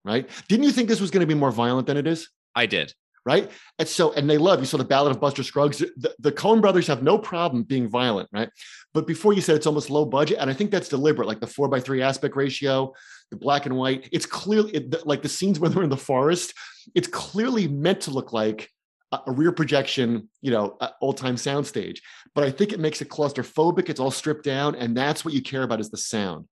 Right? 0.04 0.28
Didn't 0.48 0.64
you 0.64 0.72
think 0.72 0.88
this 0.88 1.00
was 1.00 1.10
going 1.10 1.22
to 1.22 1.26
be 1.26 1.38
more 1.38 1.50
violent 1.50 1.86
than 1.86 1.96
it 1.96 2.06
is? 2.06 2.28
I 2.54 2.66
did 2.66 2.94
right? 3.24 3.50
And 3.78 3.88
so, 3.88 4.12
and 4.12 4.28
they 4.28 4.38
love 4.38 4.60
you 4.60 4.66
saw 4.66 4.76
the 4.76 4.84
Ballad 4.84 5.12
of 5.12 5.20
Buster 5.20 5.42
Scruggs. 5.42 5.78
The, 5.78 6.14
the 6.18 6.32
Coen 6.32 6.60
brothers 6.60 6.86
have 6.86 7.02
no 7.02 7.18
problem 7.18 7.62
being 7.62 7.88
violent, 7.88 8.28
right? 8.32 8.50
But 8.92 9.06
before 9.06 9.32
you 9.32 9.40
said 9.40 9.56
it's 9.56 9.66
almost 9.66 9.90
low 9.90 10.04
budget, 10.04 10.38
and 10.40 10.50
I 10.50 10.52
think 10.52 10.70
that's 10.70 10.88
deliberate, 10.88 11.26
like 11.26 11.40
the 11.40 11.46
four 11.46 11.68
by 11.68 11.80
three 11.80 12.02
aspect 12.02 12.36
ratio, 12.36 12.92
the 13.30 13.36
black 13.36 13.66
and 13.66 13.76
white. 13.76 14.08
It's 14.12 14.26
clearly 14.26 14.72
it, 14.72 15.06
like 15.06 15.22
the 15.22 15.28
scenes 15.28 15.58
when 15.58 15.72
they're 15.72 15.82
in 15.82 15.90
the 15.90 15.96
forest. 15.96 16.54
It's 16.94 17.08
clearly 17.08 17.66
meant 17.66 18.02
to 18.02 18.10
look 18.10 18.32
like 18.32 18.70
a, 19.12 19.32
rear 19.32 19.52
projection, 19.52 20.28
you 20.40 20.50
know, 20.50 20.76
old 21.00 21.16
time 21.16 21.36
soundstage. 21.36 21.98
But 22.34 22.44
I 22.44 22.50
think 22.50 22.72
it 22.72 22.80
makes 22.80 23.00
it 23.00 23.08
claustrophobic. 23.08 23.88
It's 23.88 24.00
all 24.00 24.10
stripped 24.10 24.44
down, 24.44 24.74
and 24.74 24.96
that's 24.96 25.24
what 25.24 25.34
you 25.34 25.42
care 25.42 25.62
about 25.62 25.80
is 25.80 25.90
the 25.90 25.96
sound. 25.96 26.46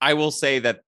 I 0.00 0.14
will 0.14 0.30
say 0.30 0.58
that 0.60 0.80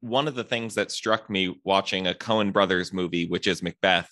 one 0.00 0.28
of 0.28 0.34
the 0.34 0.44
things 0.44 0.74
that 0.74 0.90
struck 0.90 1.30
me 1.30 1.60
watching 1.64 2.06
a 2.06 2.14
Coen 2.14 2.52
Brothers 2.52 2.92
movie, 2.92 3.26
which 3.26 3.46
is 3.46 3.62
Macbeth, 3.62 4.10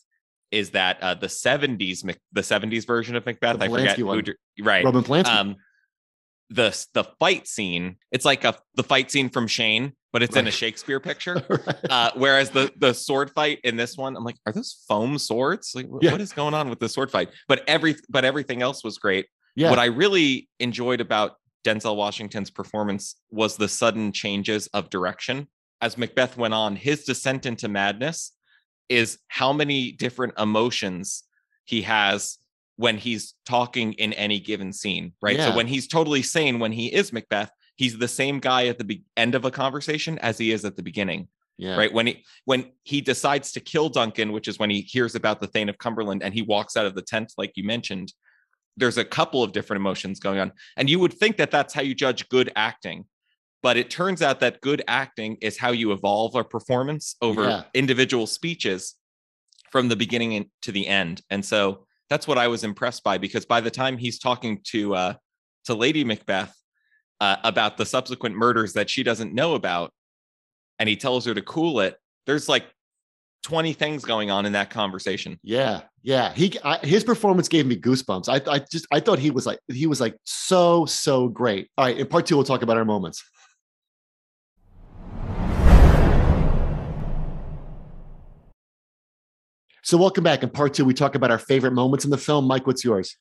is 0.51 0.71
that 0.71 1.03
uh, 1.03 1.15
the 1.15 1.27
70s 1.27 2.03
the 2.33 2.41
70s 2.41 2.87
version 2.87 3.17
of 3.17 3.25
Macbeth, 3.25 3.59
the 3.59 3.65
I 3.65 3.69
forget 3.69 3.99
who, 3.99 4.23
right. 4.63 4.85
Roman 4.85 5.05
Polanski. 5.05 5.27
Um, 5.27 5.57
the 6.51 6.87
the 6.95 7.05
fight 7.05 7.47
scene, 7.47 7.97
it's 8.11 8.25
like 8.25 8.45
a 8.45 8.57
the 8.75 8.83
fight 8.83 9.11
scene 9.11 9.31
from 9.31 9.47
Shane, 9.47 9.93
but 10.13 10.23
it's 10.23 10.35
right. 10.35 10.43
in 10.43 10.49
a 10.49 10.51
Shakespeare 10.51 10.99
picture. 10.99 11.35
right. 11.49 11.91
uh, 11.91 12.11
whereas 12.17 12.51
the 12.51 12.73
the 12.77 12.93
sword 12.93 13.31
fight 13.31 13.61
in 13.63 13.77
this 13.77 13.97
one, 13.97 14.17
I'm 14.17 14.25
like, 14.25 14.37
are 14.47 14.53
those 14.53 14.85
foam 14.89 15.17
swords? 15.17 15.73
Like, 15.75 15.87
yeah. 16.01 16.11
what 16.11 16.21
is 16.21 16.33
going 16.33 16.55
on 16.55 16.69
with 16.69 16.81
the 16.81 16.89
sword 16.89 17.11
fight? 17.11 17.31
But 17.47 17.63
every 17.69 17.97
but 18.09 18.25
everything 18.25 18.63
else 18.63 18.83
was 18.83 18.99
great. 18.99 19.27
Yeah. 19.55 19.71
What 19.71 19.79
I 19.79 19.87
really 19.87 20.49
enjoyed 20.59 21.01
about 21.01 21.37
Denzel 21.65 21.97
Washington's 21.97 22.51
performance 22.51 23.17
was 23.31 23.57
the 23.57 23.69
sudden 23.69 24.13
changes 24.13 24.67
of 24.69 24.91
direction 24.91 25.49
as 25.81 25.97
Macbeth 25.97 26.37
went 26.37 26.55
on. 26.55 26.77
His 26.77 27.05
descent 27.05 27.47
into 27.47 27.69
madness 27.69 28.33
is 28.91 29.19
how 29.29 29.55
many 29.55 29.93
different 29.93 30.35
emotions 30.39 31.23
he 31.65 31.81
has 31.83 32.37
when 32.77 32.99
he's 32.99 33.35
talking 33.47 33.93
in 33.95 34.13
any 34.15 34.41
given 34.41 34.73
scene, 34.73 35.13
right? 35.23 35.37
Yeah. 35.37 35.51
So 35.51 35.57
when 35.57 35.67
he's 35.67 35.87
totally 35.87 36.23
sane, 36.23 36.59
when 36.59 36.73
he 36.73 36.93
is 36.93 37.13
Macbeth, 37.13 37.51
he's 37.77 37.97
the 37.97 38.09
same 38.09 38.41
guy 38.41 38.67
at 38.67 38.79
the 38.79 38.85
be- 38.85 39.05
end 39.17 39.35
of 39.35 39.45
a 39.45 39.51
conversation 39.51 40.19
as 40.19 40.37
he 40.37 40.51
is 40.51 40.65
at 40.65 40.77
the 40.77 40.83
beginning. 40.83 41.29
Yeah. 41.57 41.77
Right. 41.77 41.93
When 41.93 42.07
he 42.07 42.25
when 42.47 42.73
he 42.85 43.03
decides 43.03 43.53
to 43.53 43.61
kill 43.61 43.91
Duncan, 43.91 44.33
which 44.33 44.49
is 44.49 44.59
when 44.59 44.71
he 44.71 44.81
hears 44.81 45.15
about 45.15 45.41
the 45.41 45.47
Thane 45.47 45.69
of 45.69 45.77
Cumberland 45.77 46.23
and 46.23 46.33
he 46.33 46.41
walks 46.41 46.75
out 46.75 46.87
of 46.87 46.95
the 46.95 47.03
tent, 47.03 47.35
like 47.37 47.53
you 47.55 47.65
mentioned, 47.65 48.15
there's 48.79 48.97
a 48.97 49.05
couple 49.05 49.43
of 49.43 49.53
different 49.53 49.81
emotions 49.81 50.19
going 50.19 50.39
on. 50.39 50.53
And 50.79 50.89
you 50.89 50.99
would 50.99 51.13
think 51.13 51.37
that 51.37 51.51
that's 51.51 51.75
how 51.75 51.83
you 51.83 51.95
judge 51.95 52.29
good 52.31 52.51
acting. 52.57 53.05
But 53.63 53.77
it 53.77 53.91
turns 53.91 54.23
out 54.23 54.41
that 54.41 54.61
good 54.61 54.83
acting 54.89 55.37
is 55.41 55.59
how 55.59 55.73
you 55.73 55.93
evolve 55.93 56.35
a 56.35 56.43
performance 56.45 57.17
over 57.21 57.45
yeah. 57.45 57.63
individual 57.75 58.27
speeches 58.27 58.95
from 59.71 59.89
the 59.89 59.97
beginning 59.97 60.51
to 60.63 60.73
the 60.73 60.87
end. 60.87 61.23
And 61.31 61.45
so 61.45 61.87
that's 62.09 62.27
what 62.27 62.39
I 62.39 62.49
was 62.49 62.65
impressed 62.65 63.05
by 63.05 63.19
because 63.19 63.47
by 63.47 63.61
the 63.61 63.71
time 63.71 63.97
he's 63.97 64.19
talking 64.19 64.61
to 64.65 64.95
uh, 64.95 65.15
to 65.65 65.75
Lady 65.75 66.05
Macbeth 66.05 66.55
uh, 67.21 67.37
about 67.45 67.77
the 67.77 67.87
subsequent 67.87 68.35
murders 68.35 68.73
that 68.73 68.91
she 68.91 69.03
doesn't 69.03 69.33
know 69.33 69.55
about, 69.55 69.93
and 70.79 70.89
he 70.89 70.97
tells 70.97 71.25
her 71.27 71.35
to 71.35 71.43
cool 71.43 71.81
it, 71.81 71.97
there's 72.27 72.49
like 72.49 72.65
20 73.45 73.73
things 73.73 74.05
going 74.05 74.31
on 74.31 74.45
in 74.45 74.53
that 74.53 74.71
conversation. 74.71 75.39
Yeah, 75.43 75.83
yeah. 76.03 76.33
He 76.33 76.59
I, 76.65 76.79
his 76.79 77.05
performance 77.05 77.49
gave 77.49 77.67
me 77.67 77.77
goosebumps. 77.77 78.29
I 78.29 78.53
I 78.53 78.59
just 78.71 78.87
I 78.91 79.01
thought 79.01 79.19
he 79.19 79.31
was 79.31 79.47
like 79.47 79.61
he 79.69 79.87
was 79.87 80.01
like 80.01 80.17
so 80.25 80.87
so 80.87 81.29
great. 81.29 81.71
All 81.79 81.85
right, 81.85 81.97
in 81.97 82.07
part 82.07 82.27
two 82.27 82.37
we'll 82.37 82.45
talk 82.45 82.63
about 82.63 82.77
our 82.77 82.85
moments. 82.85 83.23
So 89.83 89.97
welcome 89.97 90.23
back. 90.23 90.43
In 90.43 90.51
part 90.51 90.75
two, 90.75 90.85
we 90.85 90.93
talk 90.93 91.15
about 91.15 91.31
our 91.31 91.39
favorite 91.39 91.73
moments 91.73 92.05
in 92.05 92.11
the 92.11 92.19
film. 92.19 92.47
Mike, 92.47 92.67
what's 92.67 92.85
yours? 92.85 93.17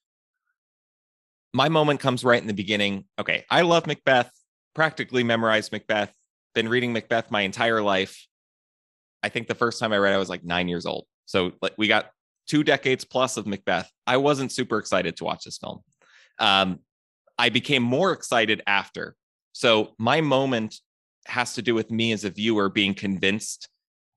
My 1.53 1.69
moment 1.69 2.01
comes 2.01 2.23
right 2.23 2.39
in 2.39 2.47
the 2.47 2.53
beginning. 2.53 3.05
Okay, 3.17 3.45
I 3.49 3.61
love 3.61 3.87
Macbeth. 3.87 4.29
Practically 4.75 5.23
memorized 5.23 5.71
Macbeth. 5.71 6.13
Been 6.53 6.67
reading 6.67 6.91
Macbeth 6.91 7.31
my 7.31 7.41
entire 7.41 7.81
life. 7.81 8.27
I 9.23 9.29
think 9.29 9.47
the 9.47 9.55
first 9.55 9.79
time 9.79 9.93
I 9.93 9.97
read, 9.97 10.13
I 10.13 10.17
was 10.17 10.29
like 10.29 10.43
nine 10.43 10.67
years 10.67 10.85
old. 10.85 11.05
So 11.25 11.53
like 11.61 11.73
we 11.77 11.87
got 11.87 12.11
two 12.47 12.63
decades 12.63 13.05
plus 13.05 13.37
of 13.37 13.47
Macbeth. 13.47 13.89
I 14.05 14.17
wasn't 14.17 14.51
super 14.51 14.79
excited 14.79 15.15
to 15.17 15.23
watch 15.23 15.45
this 15.45 15.57
film. 15.57 15.79
Um, 16.39 16.79
I 17.37 17.49
became 17.49 17.83
more 17.83 18.11
excited 18.11 18.61
after. 18.67 19.15
So 19.53 19.93
my 19.97 20.19
moment 20.19 20.75
has 21.25 21.53
to 21.53 21.61
do 21.61 21.73
with 21.73 21.89
me 21.89 22.11
as 22.11 22.25
a 22.25 22.29
viewer 22.29 22.69
being 22.69 22.93
convinced 22.93 23.69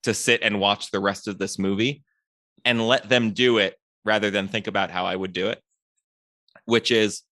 to 0.02 0.12
sit 0.12 0.42
and 0.42 0.58
watch 0.58 0.90
the 0.90 1.00
rest 1.00 1.28
of 1.28 1.38
this 1.38 1.56
movie 1.56 2.02
and 2.64 2.86
let 2.86 3.08
them 3.08 3.32
do 3.32 3.58
it 3.58 3.76
rather 4.04 4.30
than 4.30 4.48
think 4.48 4.66
about 4.66 4.90
how 4.90 5.06
I 5.06 5.16
would 5.16 5.32
do 5.32 5.48
it. 5.48 5.60
Which 6.64 6.90
is 6.90 7.22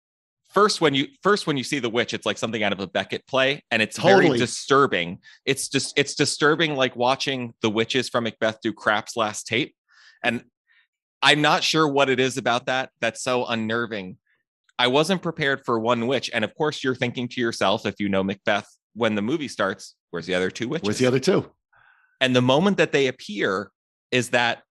first 0.52 0.80
when 0.80 0.94
you 0.94 1.06
first 1.22 1.46
when 1.46 1.56
you 1.56 1.64
see 1.64 1.78
the 1.78 1.88
witch 1.88 2.12
it's 2.12 2.26
like 2.26 2.38
something 2.38 2.62
out 2.62 2.72
of 2.72 2.80
a 2.80 2.86
beckett 2.86 3.26
play 3.26 3.62
and 3.70 3.80
it's 3.80 3.96
Totally. 3.96 4.26
very 4.26 4.38
disturbing 4.38 5.18
it's 5.44 5.68
just 5.68 5.96
it's 5.96 6.14
disturbing 6.14 6.74
like 6.74 6.96
watching 6.96 7.54
the 7.62 7.70
witches 7.70 8.08
from 8.08 8.24
macbeth 8.24 8.58
do 8.62 8.72
Krapp's 8.72 9.16
Last 9.16 9.46
Tape 9.46 9.74
and 10.22 10.42
i'm 11.22 11.40
not 11.40 11.62
sure 11.62 11.86
what 11.86 12.10
it 12.10 12.18
is 12.18 12.36
about 12.36 12.66
that 12.66 12.90
that's 13.00 13.22
so 13.22 13.46
unnerving 13.46 14.16
i 14.78 14.86
wasn't 14.88 15.22
prepared 15.22 15.64
for 15.64 15.78
one 15.78 16.06
witch 16.06 16.30
and 16.34 16.44
of 16.44 16.54
course 16.54 16.82
you're 16.82 16.94
thinking 16.94 17.28
to 17.28 17.40
yourself 17.40 17.86
if 17.86 18.00
you 18.00 18.08
know 18.08 18.24
macbeth 18.24 18.66
when 18.94 19.14
the 19.14 19.22
movie 19.22 19.48
starts 19.48 19.94
where's 20.10 20.26
the 20.26 20.34
other 20.34 20.50
two 20.50 20.68
witches 20.68 20.86
Where's 20.86 20.98
the 20.98 21.06
other 21.06 21.20
two? 21.20 21.48
and 22.20 22.34
the 22.34 22.42
moment 22.42 22.76
that 22.78 22.92
they 22.92 23.06
appear 23.06 23.70
is 24.10 24.30
that 24.30 24.62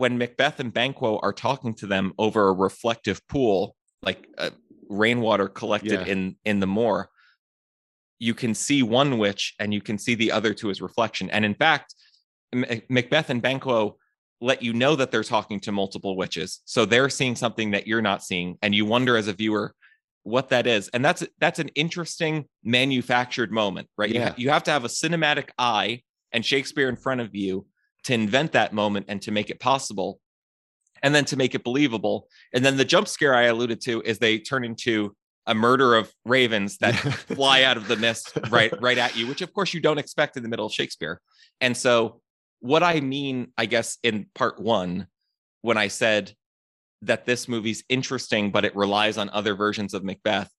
when 0.00 0.16
Macbeth 0.16 0.60
and 0.60 0.72
Banquo 0.72 1.18
are 1.18 1.32
talking 1.32 1.74
to 1.74 1.86
them 1.86 2.14
over 2.18 2.48
a 2.48 2.52
reflective 2.54 3.20
pool, 3.28 3.76
like 4.02 4.26
uh, 4.38 4.48
rainwater 4.88 5.46
collected 5.46 5.92
Yeah. 6.00 6.04
in 6.12 6.36
in 6.46 6.58
the 6.58 6.66
moor, 6.66 7.10
you 8.18 8.32
can 8.32 8.54
see 8.54 8.82
one 8.82 9.18
witch 9.18 9.54
and 9.58 9.74
you 9.74 9.82
can 9.82 9.98
see 9.98 10.14
the 10.14 10.32
other 10.32 10.54
to 10.54 10.68
his 10.68 10.80
reflection. 10.80 11.28
And 11.28 11.44
in 11.44 11.54
fact, 11.54 11.94
M- 12.54 12.64
Macbeth 12.88 13.28
and 13.28 13.42
Banquo 13.42 13.98
let 14.40 14.62
you 14.62 14.72
know 14.72 14.96
that 14.96 15.10
they're 15.10 15.22
talking 15.22 15.60
to 15.60 15.70
multiple 15.70 16.16
witches, 16.16 16.62
so 16.64 16.86
they're 16.86 17.10
seeing 17.10 17.36
something 17.36 17.72
that 17.72 17.86
you're 17.86 18.00
not 18.10 18.24
seeing, 18.24 18.56
and 18.62 18.74
you 18.74 18.86
wonder 18.86 19.18
as 19.18 19.28
a 19.28 19.34
viewer 19.34 19.74
what 20.22 20.48
that 20.48 20.66
is. 20.66 20.88
And 20.94 21.04
that's 21.04 21.22
that's 21.40 21.58
an 21.58 21.68
interesting 21.74 22.46
manufactured 22.64 23.52
moment, 23.52 23.88
right? 23.98 24.10
You, 24.14 24.22
ha- 24.22 24.34
you 24.38 24.48
have 24.48 24.64
to 24.64 24.70
have 24.70 24.86
a 24.86 24.88
cinematic 24.88 25.50
eye 25.58 26.00
and 26.32 26.42
Shakespeare 26.44 26.88
in 26.88 26.96
front 26.96 27.20
of 27.20 27.34
you 27.34 27.66
to 28.04 28.14
invent 28.14 28.52
that 28.52 28.72
moment 28.72 29.06
and 29.08 29.20
to 29.22 29.30
make 29.30 29.50
it 29.50 29.60
possible 29.60 30.20
and 31.02 31.14
then 31.14 31.24
to 31.26 31.36
make 31.36 31.54
it 31.54 31.64
believable. 31.64 32.28
And 32.52 32.64
then 32.64 32.76
the 32.76 32.84
jump 32.84 33.08
scare 33.08 33.34
I 33.34 33.44
alluded 33.44 33.80
to 33.82 34.02
is 34.02 34.18
they 34.18 34.38
turn 34.38 34.64
into 34.64 35.14
a 35.46 35.54
murder 35.54 35.94
of 35.94 36.12
ravens 36.24 36.78
that 36.78 36.92
fly 36.92 37.62
out 37.62 37.76
of 37.76 37.88
the 37.88 37.96
mist 38.06 38.38
right 38.50 38.72
right 38.80 38.98
at 38.98 39.16
you, 39.16 39.26
which 39.26 39.40
of 39.40 39.52
course 39.52 39.72
you 39.74 39.80
don't 39.80 39.98
expect 39.98 40.36
in 40.36 40.42
the 40.42 40.48
middle 40.48 40.66
of 40.66 40.72
Shakespeare. 40.72 41.20
And 41.60 41.76
so 41.76 42.20
what 42.60 42.82
I 42.82 43.00
mean, 43.00 43.52
I 43.56 43.66
guess 43.66 43.98
in 44.02 44.26
part 44.34 44.60
1 44.60 45.06
when 45.62 45.76
I 45.76 45.88
said 45.88 46.32
that 47.02 47.24
this 47.24 47.48
movie's 47.48 47.82
interesting 47.88 48.50
but 48.50 48.64
it 48.64 48.76
relies 48.76 49.16
on 49.16 49.30
other 49.30 49.54
versions 49.54 49.94
of 49.94 50.04
Macbeth 50.04 50.50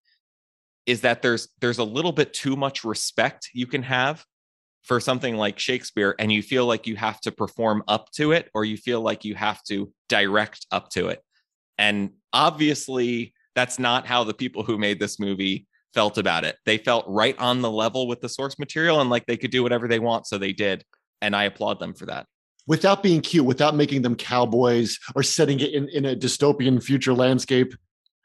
is 0.85 1.01
that 1.01 1.21
there's 1.21 1.49
there's 1.59 1.77
a 1.77 1.83
little 1.83 2.11
bit 2.11 2.33
too 2.33 2.55
much 2.55 2.83
respect 2.83 3.49
you 3.53 3.67
can 3.67 3.83
have 3.83 4.25
for 4.83 4.99
something 4.99 5.35
like 5.37 5.59
Shakespeare 5.59 6.15
and 6.17 6.31
you 6.31 6.41
feel 6.41 6.65
like 6.65 6.87
you 6.87 6.95
have 6.95 7.19
to 7.21 7.31
perform 7.31 7.83
up 7.87 8.11
to 8.11 8.31
it 8.31 8.49
or 8.53 8.65
you 8.65 8.77
feel 8.77 9.01
like 9.01 9.23
you 9.23 9.35
have 9.35 9.61
to 9.63 9.91
direct 10.09 10.65
up 10.71 10.89
to 10.89 11.07
it. 11.09 11.21
And 11.77 12.11
obviously, 12.33 13.33
that's 13.55 13.79
not 13.79 14.07
how 14.07 14.23
the 14.23 14.33
people 14.33 14.63
who 14.63 14.77
made 14.77 14.99
this 14.99 15.19
movie 15.19 15.67
felt 15.93 16.17
about 16.17 16.45
it. 16.45 16.57
They 16.65 16.77
felt 16.77 17.05
right 17.07 17.37
on 17.37 17.61
the 17.61 17.71
level 17.71 18.07
with 18.07 18.21
the 18.21 18.29
source 18.29 18.57
material 18.57 19.01
and 19.01 19.09
like 19.09 19.25
they 19.25 19.37
could 19.37 19.51
do 19.51 19.63
whatever 19.63 19.87
they 19.87 19.99
want. 19.99 20.27
So 20.27 20.37
they 20.37 20.53
did. 20.53 20.83
And 21.21 21.35
I 21.35 21.43
applaud 21.43 21.79
them 21.79 21.93
for 21.93 22.05
that. 22.07 22.25
Without 22.67 23.03
being 23.03 23.21
cute, 23.21 23.45
without 23.45 23.75
making 23.75 24.01
them 24.01 24.15
cowboys 24.15 24.97
or 25.15 25.23
setting 25.23 25.59
it 25.59 25.73
in, 25.73 25.89
in 25.89 26.05
a 26.05 26.15
dystopian 26.15 26.81
future 26.81 27.13
landscape. 27.13 27.73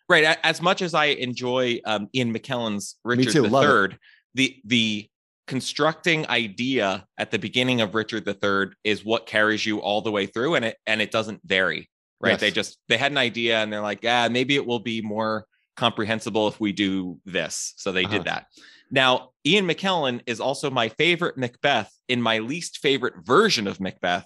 Right. 0.08 0.38
As 0.44 0.62
much 0.62 0.82
as 0.82 0.94
I 0.94 1.06
enjoy 1.06 1.80
um, 1.84 2.08
Ian 2.14 2.32
McKellen's 2.32 2.96
Richard 3.04 3.32
too, 3.32 3.42
love 3.42 3.64
it. 3.64 3.92
III, 3.92 3.98
the 4.34 4.56
the 4.64 5.10
constructing 5.46 6.28
idea 6.28 7.06
at 7.18 7.30
the 7.30 7.38
beginning 7.38 7.80
of 7.80 7.94
Richard 7.94 8.26
III 8.26 8.72
is 8.84 9.04
what 9.04 9.26
carries 9.26 9.64
you 9.64 9.78
all 9.80 10.02
the 10.02 10.10
way 10.10 10.26
through, 10.26 10.54
and 10.56 10.64
it 10.64 10.76
and 10.86 11.00
it 11.00 11.10
doesn't 11.10 11.40
vary. 11.44 11.88
Right. 12.20 12.32
Yes. 12.32 12.40
They 12.40 12.50
just 12.50 12.78
they 12.88 12.96
had 12.96 13.12
an 13.12 13.18
idea 13.18 13.58
and 13.62 13.72
they're 13.72 13.80
like, 13.80 14.02
yeah, 14.02 14.28
maybe 14.28 14.54
it 14.56 14.66
will 14.66 14.80
be 14.80 15.02
more 15.02 15.46
comprehensible 15.76 16.48
if 16.48 16.58
we 16.58 16.72
do 16.72 17.20
this. 17.26 17.74
So 17.76 17.92
they 17.92 18.04
Uh-huh. 18.04 18.14
did 18.18 18.24
that. 18.24 18.46
Now, 18.90 19.30
Ian 19.44 19.66
McKellen 19.68 20.20
is 20.26 20.40
also 20.40 20.70
my 20.70 20.88
favorite 20.90 21.36
Macbeth 21.36 21.92
in 22.08 22.22
my 22.22 22.38
least 22.38 22.78
favorite 22.78 23.14
version 23.24 23.66
of 23.66 23.80
Macbeth, 23.80 24.24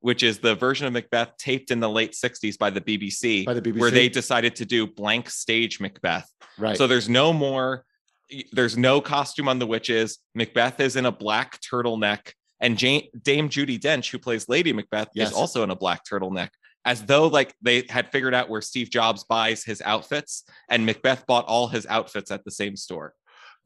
which 0.00 0.22
is 0.22 0.38
the 0.38 0.54
version 0.54 0.86
of 0.86 0.92
Macbeth 0.92 1.36
taped 1.38 1.70
in 1.70 1.80
the 1.80 1.88
late 1.88 2.12
60s 2.12 2.56
by 2.58 2.70
the 2.70 2.80
BBC, 2.80 3.44
By 3.46 3.54
the 3.54 3.62
BBC? 3.62 3.80
where 3.80 3.90
they 3.90 4.08
decided 4.08 4.54
to 4.56 4.64
do 4.64 4.86
blank 4.86 5.28
stage 5.30 5.80
Macbeth. 5.80 6.30
Right. 6.58 6.76
So 6.76 6.86
there's 6.86 7.08
no 7.08 7.32
more, 7.32 7.84
there's 8.52 8.76
no 8.76 9.00
costume 9.00 9.48
on 9.48 9.58
the 9.58 9.66
witches. 9.66 10.18
Macbeth 10.34 10.80
is 10.80 10.96
in 10.96 11.06
a 11.06 11.12
black 11.12 11.60
turtleneck, 11.60 12.32
and 12.60 12.76
Jane, 12.78 13.08
Dame 13.22 13.48
Judi 13.48 13.78
Dench, 13.78 14.10
who 14.10 14.18
plays 14.18 14.48
Lady 14.48 14.72
Macbeth, 14.72 15.08
Yes. 15.14 15.30
is 15.30 15.36
also 15.36 15.62
in 15.62 15.70
a 15.70 15.76
black 15.76 16.02
turtleneck. 16.04 16.50
As 16.86 17.02
though 17.02 17.28
like 17.28 17.54
they 17.62 17.84
had 17.88 18.10
figured 18.12 18.34
out 18.34 18.48
where 18.50 18.60
Steve 18.60 18.90
Jobs 18.90 19.24
buys 19.24 19.64
his 19.64 19.80
outfits, 19.82 20.44
and 20.68 20.84
Macbeth 20.84 21.26
bought 21.26 21.46
all 21.46 21.68
his 21.68 21.86
outfits 21.86 22.30
at 22.30 22.44
the 22.44 22.50
same 22.50 22.76
store. 22.76 23.14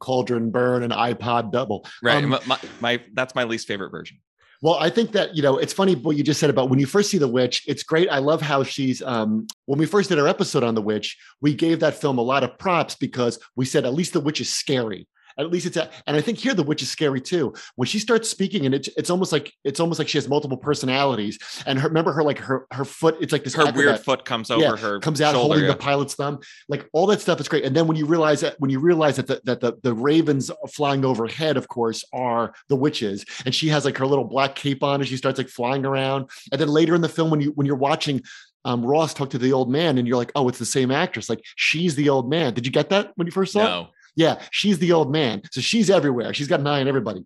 Cauldron 0.00 0.50
burn 0.50 0.84
and 0.84 0.92
iPod 0.92 1.50
double. 1.50 1.84
Right. 2.02 2.22
Um, 2.22 2.30
my, 2.30 2.40
my, 2.46 2.58
my 2.80 3.00
that's 3.14 3.34
my 3.34 3.44
least 3.44 3.66
favorite 3.66 3.90
version. 3.90 4.18
Well, 4.60 4.74
I 4.74 4.90
think 4.90 5.12
that 5.12 5.36
you 5.36 5.42
know 5.42 5.58
it's 5.58 5.72
funny 5.72 5.94
what 5.94 6.16
you 6.16 6.24
just 6.24 6.40
said 6.40 6.50
about 6.50 6.68
when 6.68 6.80
you 6.80 6.86
first 6.86 7.10
see 7.10 7.18
the 7.18 7.28
witch. 7.28 7.62
It's 7.68 7.82
great. 7.82 8.08
I 8.08 8.18
love 8.18 8.42
how 8.42 8.64
she's. 8.64 9.02
Um, 9.02 9.46
when 9.66 9.78
we 9.78 9.86
first 9.86 10.08
did 10.08 10.18
our 10.18 10.26
episode 10.26 10.64
on 10.64 10.74
the 10.74 10.82
witch, 10.82 11.16
we 11.40 11.54
gave 11.54 11.80
that 11.80 11.94
film 11.94 12.18
a 12.18 12.22
lot 12.22 12.42
of 12.42 12.58
props 12.58 12.96
because 12.96 13.38
we 13.54 13.64
said 13.64 13.84
at 13.84 13.94
least 13.94 14.12
the 14.12 14.20
witch 14.20 14.40
is 14.40 14.52
scary. 14.52 15.06
At 15.38 15.50
least 15.50 15.66
it's 15.66 15.76
a, 15.76 15.88
and 16.07 16.16
I 16.16 16.21
think 16.21 16.38
here 16.38 16.54
the 16.54 16.62
witch 16.62 16.83
is 16.83 16.90
scary 16.90 17.21
too. 17.21 17.54
When 17.76 17.87
she 17.87 17.99
starts 17.99 18.28
speaking, 18.28 18.66
and 18.66 18.75
it's 18.75 18.88
it's 18.97 19.11
almost 19.11 19.30
like 19.33 19.52
it's 19.64 19.80
almost 19.80 19.99
like 19.99 20.09
she 20.09 20.18
has 20.18 20.28
multiple 20.28 20.57
personalities. 20.57 21.38
And 21.66 21.78
her, 21.78 21.88
remember 21.88 22.12
her 22.12 22.23
like 22.23 22.38
her 22.38 22.66
her 22.73 22.85
foot. 22.85 23.16
It's 23.21 23.33
like 23.33 23.45
this 23.45 23.54
Her 23.54 23.71
weird 23.73 24.00
foot 24.00 24.25
comes 24.25 24.50
over 24.50 24.61
Yeah, 24.62 24.76
her 24.76 24.99
comes 25.00 25.21
out 25.21 25.35
shoulder. 25.35 25.54
holding 25.54 25.64
yeah. 25.64 25.73
the 25.73 25.78
pilot's 25.78 26.14
thumb. 26.14 26.40
Like 26.68 26.88
all 26.92 27.07
that 27.07 27.21
stuff 27.21 27.40
is 27.40 27.49
great. 27.49 27.64
And 27.64 27.76
then 27.76 27.87
when 27.87 27.97
you 27.97 28.07
realize 28.07 28.40
that 28.40 28.57
when 28.59 28.71
you 28.71 28.80
realize 28.80 29.16
that 29.16 29.26
the, 29.26 29.40
that 29.45 29.61
the, 29.61 29.75
the 29.83 29.95
ravens 29.95 30.50
flying 30.75 31.04
overhead, 31.04 31.57
of 31.57 31.68
course, 31.68 32.04
are 32.12 32.52
the 32.68 32.76
witches, 32.76 33.25
and 33.45 33.54
she 33.54 33.68
has 33.68 33.85
like 33.85 33.97
her 33.99 34.07
little 34.07 34.25
black 34.25 34.54
cape 34.54 34.83
on, 34.83 35.00
and 35.00 35.09
she 35.09 35.16
starts 35.16 35.38
like 35.38 35.49
flying 35.49 35.85
around. 35.87 36.28
And 36.52 36.61
then 36.61 36.68
later 36.68 36.95
in 36.95 37.00
the 37.00 37.09
film, 37.09 37.30
when 37.30 37.40
you 37.40 37.52
when 37.52 37.66
you're 37.66 37.76
watching 37.76 38.23
um, 38.64 38.85
Ross 38.85 39.14
talk 39.14 39.30
to 39.30 39.38
the 39.38 39.52
old 39.52 39.71
man, 39.71 39.99
and 39.99 40.09
you're 40.09 40.16
like, 40.16 40.33
oh, 40.35 40.49
it's 40.49 40.59
the 40.59 40.66
same 40.66 40.90
actress. 40.90 41.28
Like 41.28 41.45
she's 41.57 41.95
the 41.95 42.09
old 42.09 42.28
man. 42.28 42.54
Did 42.54 42.66
you 42.66 42.73
get 42.73 42.90
that 42.90 43.12
when 43.14 43.26
you 43.26 43.30
first 43.33 43.52
saw 43.52 43.61
it? 43.83 43.88
Yeah, 44.18 44.42
she's 44.50 44.80
the 44.80 44.92
old 44.92 45.12
man. 45.12 45.42
So 45.52 45.60
she's 45.60 45.88
everywhere. 45.88 46.34
She's 46.34 46.48
got 46.48 46.58
an 46.58 46.66
eye 46.66 46.80
on 46.80 46.88
everybody. 46.88 47.25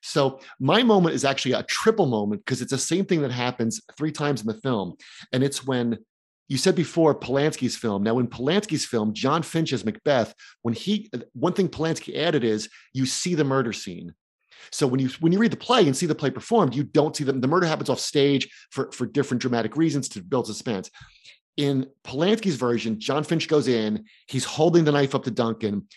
So 0.00 0.40
my 0.58 0.82
moment 0.82 1.14
is 1.14 1.26
actually 1.26 1.52
a 1.52 1.62
triple 1.64 2.06
moment 2.06 2.42
because 2.42 2.62
it's 2.62 2.70
the 2.70 2.78
same 2.78 3.04
thing 3.04 3.20
that 3.20 3.30
happens 3.30 3.82
three 3.98 4.12
times 4.12 4.40
in 4.40 4.46
the 4.46 4.58
film. 4.62 4.94
And 5.34 5.44
it's 5.44 5.66
when 5.66 5.98
you 6.48 6.56
said 6.56 6.74
before 6.74 7.14
Polanski's 7.14 7.76
film. 7.76 8.02
Now, 8.02 8.18
in 8.18 8.28
Polanski's 8.28 8.86
film, 8.86 9.12
Jon 9.12 9.42
Finch 9.42 9.74
as 9.74 9.84
Macbeth, 9.84 10.34
when 10.62 10.72
he 10.72 11.10
one 11.34 11.52
thing 11.52 11.68
Polanski 11.68 12.16
added 12.16 12.44
is 12.44 12.70
you 12.94 13.04
see 13.04 13.34
the 13.34 13.44
murder 13.44 13.74
scene. 13.74 14.14
So 14.72 14.86
when 14.86 15.00
you 15.00 15.10
when 15.20 15.32
you 15.32 15.38
read 15.38 15.52
the 15.52 15.58
play 15.58 15.86
and 15.86 15.94
see 15.94 16.06
the 16.06 16.14
play 16.14 16.30
performed, 16.30 16.74
you 16.74 16.84
don't 16.84 17.14
see 17.14 17.24
them. 17.24 17.42
The 17.42 17.48
murder 17.48 17.66
happens 17.66 17.90
off 17.90 18.00
stage 18.00 18.48
for, 18.70 18.90
for 18.92 19.04
different 19.04 19.42
dramatic 19.42 19.76
reasons 19.76 20.08
to 20.10 20.22
build 20.22 20.46
suspense. 20.46 20.90
In 21.56 21.86
Polanski's 22.04 22.56
version, 22.56 23.00
Jon 23.00 23.24
Finch 23.24 23.48
goes 23.48 23.66
in, 23.66 24.04
he's 24.28 24.44
holding 24.44 24.84
the 24.84 24.92
knife 24.92 25.14
up 25.14 25.24
to 25.24 25.30
Duncan, 25.30 25.88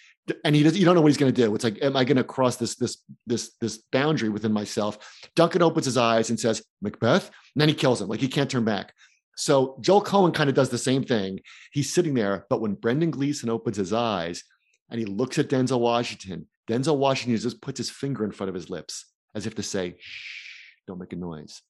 and 0.44 0.56
he 0.56 0.64
does 0.64 0.78
you 0.78 0.86
don't 0.86 0.96
know 0.96 1.02
what 1.02 1.08
he's 1.08 1.18
going 1.18 1.34
to 1.34 1.42
do. 1.42 1.54
It's 1.56 1.64
like, 1.64 1.82
am 1.82 1.98
I 1.98 2.04
going 2.04 2.18
to 2.18 2.24
cross 2.24 2.58
this 2.58 2.76
this 2.76 2.98
this 3.26 3.56
this 3.62 3.78
boundary 3.92 4.30
within 4.30 4.54
myself? 4.54 4.98
Duncan 5.36 5.62
opens 5.62 5.86
his 5.86 5.98
eyes 5.98 6.30
and 6.30 6.40
says, 6.40 6.64
Macbeth, 6.82 7.28
and 7.28 7.62
then 7.62 7.70
he 7.70 7.76
kills 7.76 8.02
him. 8.02 8.08
Like 8.08 8.20
he 8.20 8.28
can't 8.28 8.50
turn 8.50 8.66
back. 8.66 8.94
So 9.36 9.78
Joel 9.80 10.04
Coen 10.04 10.34
kind 10.34 10.50
of 10.50 10.56
does 10.56 10.70
the 10.70 10.78
same 10.78 11.04
thing. 11.04 11.40
He's 11.72 11.94
sitting 11.94 12.14
there, 12.14 12.46
but 12.50 12.60
when 12.60 12.74
Brendan 12.74 13.12
Gleeson 13.12 13.50
opens 13.50 13.78
his 13.78 13.94
eyes 13.94 14.44
and 14.90 15.00
he 15.00 15.06
looks 15.06 15.40
at 15.40 15.48
Denzel 15.48 15.80
Washington, 15.80 16.48
Denzel 16.70 16.98
Washington 16.98 17.40
just 17.42 17.62
puts 17.62 17.78
his 17.78 17.90
finger 17.90 18.26
in 18.26 18.32
front 18.32 18.50
of 18.50 18.56
his 18.56 18.70
lips 18.70 19.06
as 19.34 19.48
if 19.48 19.56
to 19.56 19.64
say, 19.64 19.96
shh, 19.98 20.84
don't 20.88 21.00
make 21.00 21.14
a 21.14 21.16
noise. 21.16 21.62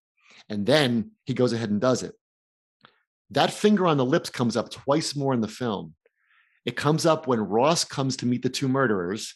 And 0.50 0.66
then 0.66 1.12
he 1.26 1.34
goes 1.34 1.54
ahead 1.54 1.70
and 1.70 1.80
does 1.80 2.02
it. 2.04 2.16
That 3.32 3.54
finger 3.54 3.86
on 3.86 3.98
the 3.98 4.06
lips 4.06 4.30
comes 4.30 4.58
up 4.58 4.72
twice 4.72 5.16
more 5.16 5.34
in 5.34 5.42
the 5.42 5.48
film. 5.48 5.94
It 6.66 6.76
comes 6.76 7.06
up 7.06 7.28
when 7.28 7.40
Ross 7.40 7.84
comes 7.84 8.18
to 8.18 8.26
meet 8.26 8.42
the 8.42 8.50
two 8.50 8.68
murderers, 8.68 9.36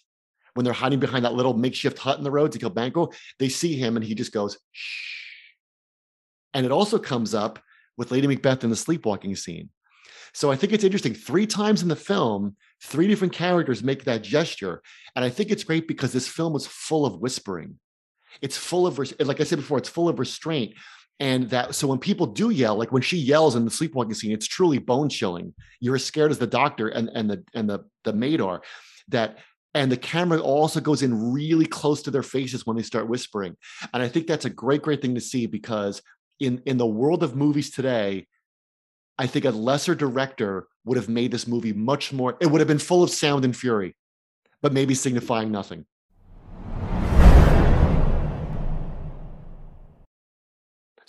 when 0.53 0.63
they're 0.63 0.74
hiding 0.74 1.00
behind 1.00 1.25
that 1.25 1.34
little 1.34 1.53
makeshift 1.53 1.98
hut 1.98 2.18
in 2.18 2.24
the 2.24 2.32
road 2.32 2.51
to 2.51 2.60
kill 2.60 2.70
Banquo. 2.70 3.10
They 3.39 3.50
see 3.50 3.75
him 3.75 3.96
and 3.96 4.06
he 4.06 4.15
just 4.15 4.32
goes, 4.32 4.58
shh. 4.72 5.22
And 6.53 6.65
it 6.65 6.72
also 6.72 7.00
comes 7.00 7.34
up 7.34 7.60
with 7.98 8.12
Lady 8.12 8.27
Macbeth 8.27 8.63
in 8.63 8.70
the 8.70 8.75
sleepwalking 8.75 9.36
scene. 9.36 9.70
So 10.34 10.51
I 10.51 10.56
think 10.56 10.74
it's 10.74 10.84
interesting. 10.84 11.13
Three 11.13 11.46
times 11.46 11.82
in 11.82 11.88
the 11.88 11.96
film, 11.96 12.56
three 12.82 13.08
different 13.08 13.34
characters 13.34 13.84
make 13.84 14.03
that 14.03 14.24
gesture. 14.24 14.82
And 15.15 15.24
I 15.24 15.30
think 15.30 15.51
it's 15.51 15.63
great 15.63 15.88
because 15.88 16.12
this 16.12 16.27
film 16.27 16.53
was 16.53 16.65
full 16.65 17.06
of 17.06 17.20
whispering. 17.20 17.80
It's 18.42 18.58
full 18.58 18.88
of, 18.88 18.98
like 19.20 19.42
I 19.42 19.44
said 19.44 19.60
before, 19.60 19.77
it's 19.77 19.89
full 19.89 20.10
of 20.10 20.20
restraint. 20.20 20.74
And 21.20 21.50
that, 21.51 21.75
so 21.75 21.88
when 21.88 22.00
people 22.00 22.25
do 22.25 22.50
yell, 22.50 22.75
like 22.75 22.91
when 22.91 23.01
she 23.01 23.17
yells 23.17 23.55
in 23.55 23.65
the 23.65 23.72
sleepwalking 23.72 24.13
scene, 24.13 24.32
it's 24.32 24.48
truly 24.48 24.77
bone 24.77 25.10
chilling. 25.10 25.53
You're 25.79 25.96
as 25.96 26.03
scared 26.03 26.32
as 26.32 26.39
the 26.39 26.48
doctor 26.48 26.89
and, 26.89 27.10
and 27.13 27.29
the, 27.29 27.43
and 27.53 27.70
the, 27.70 27.86
the 28.03 28.13
maid 28.13 28.41
are 28.41 28.62
that, 29.10 29.38
and 29.75 29.91
the 29.91 29.98
camera 29.98 30.39
also 30.39 30.79
goes 30.79 31.01
in 31.01 31.32
really 31.34 31.65
close 31.65 32.01
to 32.03 32.12
their 32.12 32.24
faces 32.24 32.65
when 32.65 32.77
they 32.77 32.84
start 32.84 33.08
whispering. 33.08 33.55
And 33.93 34.03
I 34.03 34.08
think 34.08 34.27
that's 34.27 34.46
a 34.46 34.50
great, 34.50 34.82
great 34.82 35.01
thing 35.01 35.15
to 35.15 35.22
see 35.22 35.46
because 35.46 36.01
in, 36.39 36.62
in 36.65 36.77
the 36.77 36.86
world 36.86 37.24
of 37.24 37.36
movies 37.36 37.72
today, 37.72 38.27
I 39.17 39.27
think 39.27 39.46
a 39.46 39.51
lesser 39.51 39.96
director 39.96 40.67
would 40.86 40.98
have 40.98 41.10
made 41.10 41.32
this 41.32 41.48
movie 41.48 41.74
much 41.74 42.12
more, 42.12 42.38
it 42.39 42.48
would 42.48 42.62
have 42.62 42.67
been 42.67 42.79
full 42.79 43.03
of 43.03 43.10
sound 43.10 43.46
and 43.46 43.55
fury, 43.55 43.96
but 44.62 44.74
maybe 44.74 44.96
signifying 44.96 45.51
nothing. 45.51 45.86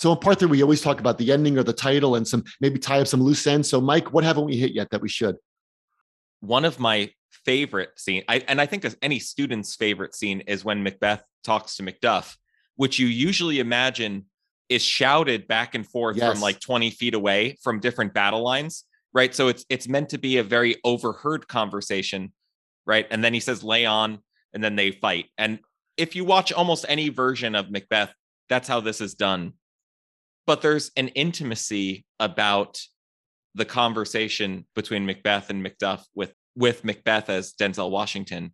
So 0.04 0.12
in 0.12 0.18
part 0.18 0.38
three, 0.38 0.48
we 0.48 0.62
always 0.62 0.82
talk 0.82 1.00
about 1.00 1.16
the 1.16 1.32
ending 1.32 1.56
or 1.56 1.62
the 1.62 1.72
title 1.72 2.16
and 2.16 2.28
some 2.28 2.44
maybe 2.60 2.78
tie 2.78 3.00
up 3.00 3.06
some 3.06 3.22
loose 3.22 3.46
ends. 3.46 3.70
So 3.70 3.80
Mike, 3.80 4.12
what 4.12 4.22
haven't 4.22 4.44
we 4.44 4.54
hit 4.54 4.72
yet 4.72 4.90
that 4.90 5.00
we 5.00 5.08
should? 5.08 5.36
One 6.40 6.66
of 6.66 6.78
my 6.78 7.10
favorite 7.46 7.98
scene, 7.98 8.22
I, 8.28 8.44
and 8.46 8.60
I 8.60 8.66
think 8.66 8.84
as 8.84 8.98
any 9.00 9.18
student's 9.18 9.74
favorite 9.74 10.14
scene 10.14 10.42
is 10.42 10.62
when 10.62 10.82
Macbeth 10.82 11.24
talks 11.42 11.76
to 11.76 11.82
Macduff, 11.82 12.36
which 12.76 12.98
you 12.98 13.06
usually 13.06 13.60
imagine 13.60 14.26
is 14.68 14.82
shouted 14.82 15.48
back 15.48 15.74
and 15.74 15.88
forth 15.88 16.18
yes. 16.18 16.30
from 16.30 16.42
like 16.42 16.60
20 16.60 16.90
feet 16.90 17.14
away 17.14 17.56
from 17.62 17.80
different 17.80 18.12
battle 18.12 18.42
lines 18.42 18.84
right 19.14 19.34
so 19.34 19.48
it's 19.48 19.64
it's 19.68 19.86
meant 19.88 20.08
to 20.08 20.16
be 20.16 20.38
a 20.38 20.42
very 20.42 20.76
overheard 20.84 21.46
conversation 21.48 22.32
right 22.86 23.06
and 23.10 23.22
then 23.22 23.34
he 23.34 23.40
says 23.40 23.62
lay 23.62 23.84
on 23.84 24.18
and 24.54 24.64
then 24.64 24.74
they 24.74 24.90
fight 24.90 25.26
and 25.36 25.60
if 25.98 26.16
you 26.16 26.24
watch 26.24 26.50
almost 26.50 26.86
any 26.88 27.10
version 27.10 27.54
of 27.54 27.70
macbeth 27.70 28.10
that's 28.48 28.66
how 28.66 28.80
this 28.80 29.02
is 29.02 29.14
done 29.14 29.52
but 30.46 30.62
there's 30.62 30.90
an 30.96 31.08
intimacy 31.08 32.04
about 32.20 32.80
the 33.54 33.64
conversation 33.64 34.66
between 34.74 35.06
macbeth 35.06 35.50
and 35.50 35.64
macduff 35.64 36.04
with 36.14 36.32
with 36.56 36.84
macbeth 36.84 37.28
as 37.28 37.54
denzel 37.60 37.90
washington 37.90 38.52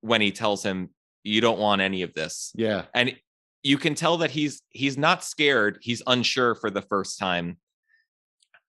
when 0.00 0.20
he 0.20 0.30
tells 0.30 0.62
him 0.62 0.90
you 1.22 1.40
don't 1.40 1.58
want 1.58 1.80
any 1.80 2.02
of 2.02 2.14
this. 2.14 2.52
Yeah. 2.54 2.84
And 2.94 3.16
you 3.62 3.78
can 3.78 3.94
tell 3.94 4.18
that 4.18 4.30
he's 4.30 4.62
he's 4.70 4.96
not 4.96 5.22
scared. 5.24 5.78
He's 5.82 6.02
unsure 6.06 6.54
for 6.54 6.70
the 6.70 6.82
first 6.82 7.18
time. 7.18 7.58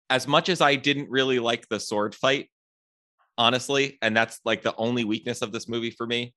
As 0.08 0.26
much 0.26 0.48
as 0.48 0.60
i 0.60 0.74
didn't 0.74 1.08
really 1.08 1.38
like 1.38 1.68
the 1.68 1.78
sword 1.78 2.16
fight 2.16 2.50
honestly 3.38 3.96
and 4.02 4.16
that's 4.16 4.40
like 4.44 4.60
the 4.62 4.74
only 4.76 5.04
weakness 5.04 5.40
of 5.40 5.52
this 5.52 5.68
movie 5.68 5.92
for 5.92 6.04
me 6.04 6.34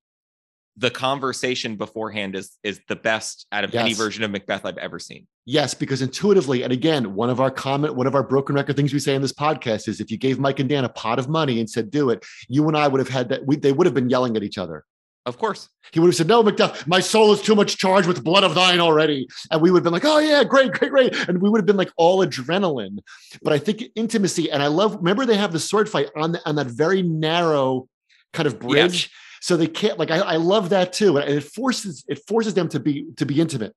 the 0.77 0.91
conversation 0.91 1.75
beforehand 1.75 2.36
is 2.36 2.51
is 2.62 2.79
the 2.88 2.96
best 2.96 3.48
out 3.51 3.63
of 3.63 3.74
yes. 3.74 3.82
any 3.82 3.93
version 3.96 4.24
of 4.24 4.29
macbeth 4.29 4.63
i've 4.63 4.77
ever 4.77 5.00
seen 5.00 5.25
yes 5.46 5.74
because 5.74 6.02
intuitively 6.02 6.64
and 6.64 6.72
again 6.72 7.16
one 7.16 7.30
of 7.30 7.42
our 7.42 7.52
comment 7.52 7.96
one 7.96 8.08
of 8.08 8.16
our 8.16 8.24
broken 8.24 8.56
record 8.56 8.76
things 8.76 8.94
we 8.94 9.00
say 9.00 9.16
in 9.16 9.22
this 9.22 9.34
podcast 9.34 9.88
is 9.88 10.00
if 10.00 10.10
you 10.10 10.18
gave 10.18 10.40
mike 10.40 10.60
and 10.60 10.70
dan 10.70 10.86
a 10.86 10.90
pot 10.90 11.20
of 11.20 11.28
money 11.28 11.60
and 11.60 11.70
said 11.70 11.92
do 11.92 12.10
it 12.10 12.24
you 12.48 12.68
and 12.68 12.78
i 12.78 12.88
would 12.88 13.00
have 13.00 13.10
had 13.10 13.30
that 13.30 13.46
we, 13.46 13.56
they 13.56 13.72
would 13.72 13.86
have 13.86 13.94
been 13.94 14.10
yelling 14.10 14.38
at 14.38 14.44
each 14.44 14.58
other 14.58 14.86
of 15.26 15.38
course. 15.38 15.70
He 15.92 16.00
would 16.00 16.08
have 16.08 16.16
said, 16.16 16.28
No, 16.28 16.44
Macduff, 16.44 16.86
my 16.86 17.00
soul 17.00 17.32
is 17.32 17.42
too 17.42 17.56
much 17.56 17.78
charged 17.78 18.08
with 18.08 18.24
blood 18.24 18.44
of 18.44 18.56
thine 18.56 18.80
already. 18.80 19.28
And 19.52 19.62
we 19.62 19.72
would 19.72 19.80
have 19.80 19.84
been 19.84 19.94
like, 19.94 20.06
Oh, 20.06 20.20
yeah, 20.20 20.44
great, 20.44 20.74
great, 20.74 20.92
great. 20.92 21.30
And 21.30 21.42
we 21.42 21.50
would 21.50 21.60
have 21.60 21.66
been 21.66 21.77
like 21.77 21.92
all 21.96 22.25
adrenaline. 22.25 22.98
But 23.42 23.53
I 23.53 23.58
think 23.58 23.84
intimacy, 23.96 24.51
and 24.51 24.62
I 24.62 24.68
love, 24.68 24.96
remember, 24.96 25.25
they 25.25 25.38
have 25.38 25.53
the 25.53 25.60
sword 25.60 25.90
fight 25.90 26.10
on, 26.16 26.34
the, 26.34 26.42
on 26.48 26.56
that 26.56 26.68
very 26.68 27.01
narrow 27.01 27.88
kind 28.34 28.48
of 28.48 28.60
bridge. 28.60 29.03
Yes. 29.03 29.10
So 29.42 29.58
they 29.58 29.68
can't, 29.68 29.98
like, 29.98 30.12
I, 30.12 30.18
I 30.20 30.36
love 30.38 30.70
that 30.70 30.92
too. 30.92 31.18
And 31.18 31.29
it 31.29 31.44
forces, 31.44 32.03
it 32.08 32.25
forces 32.27 32.53
them 32.53 32.68
to 32.70 32.79
be, 32.79 33.06
to 33.18 33.25
be 33.25 33.40
intimate. 33.40 33.74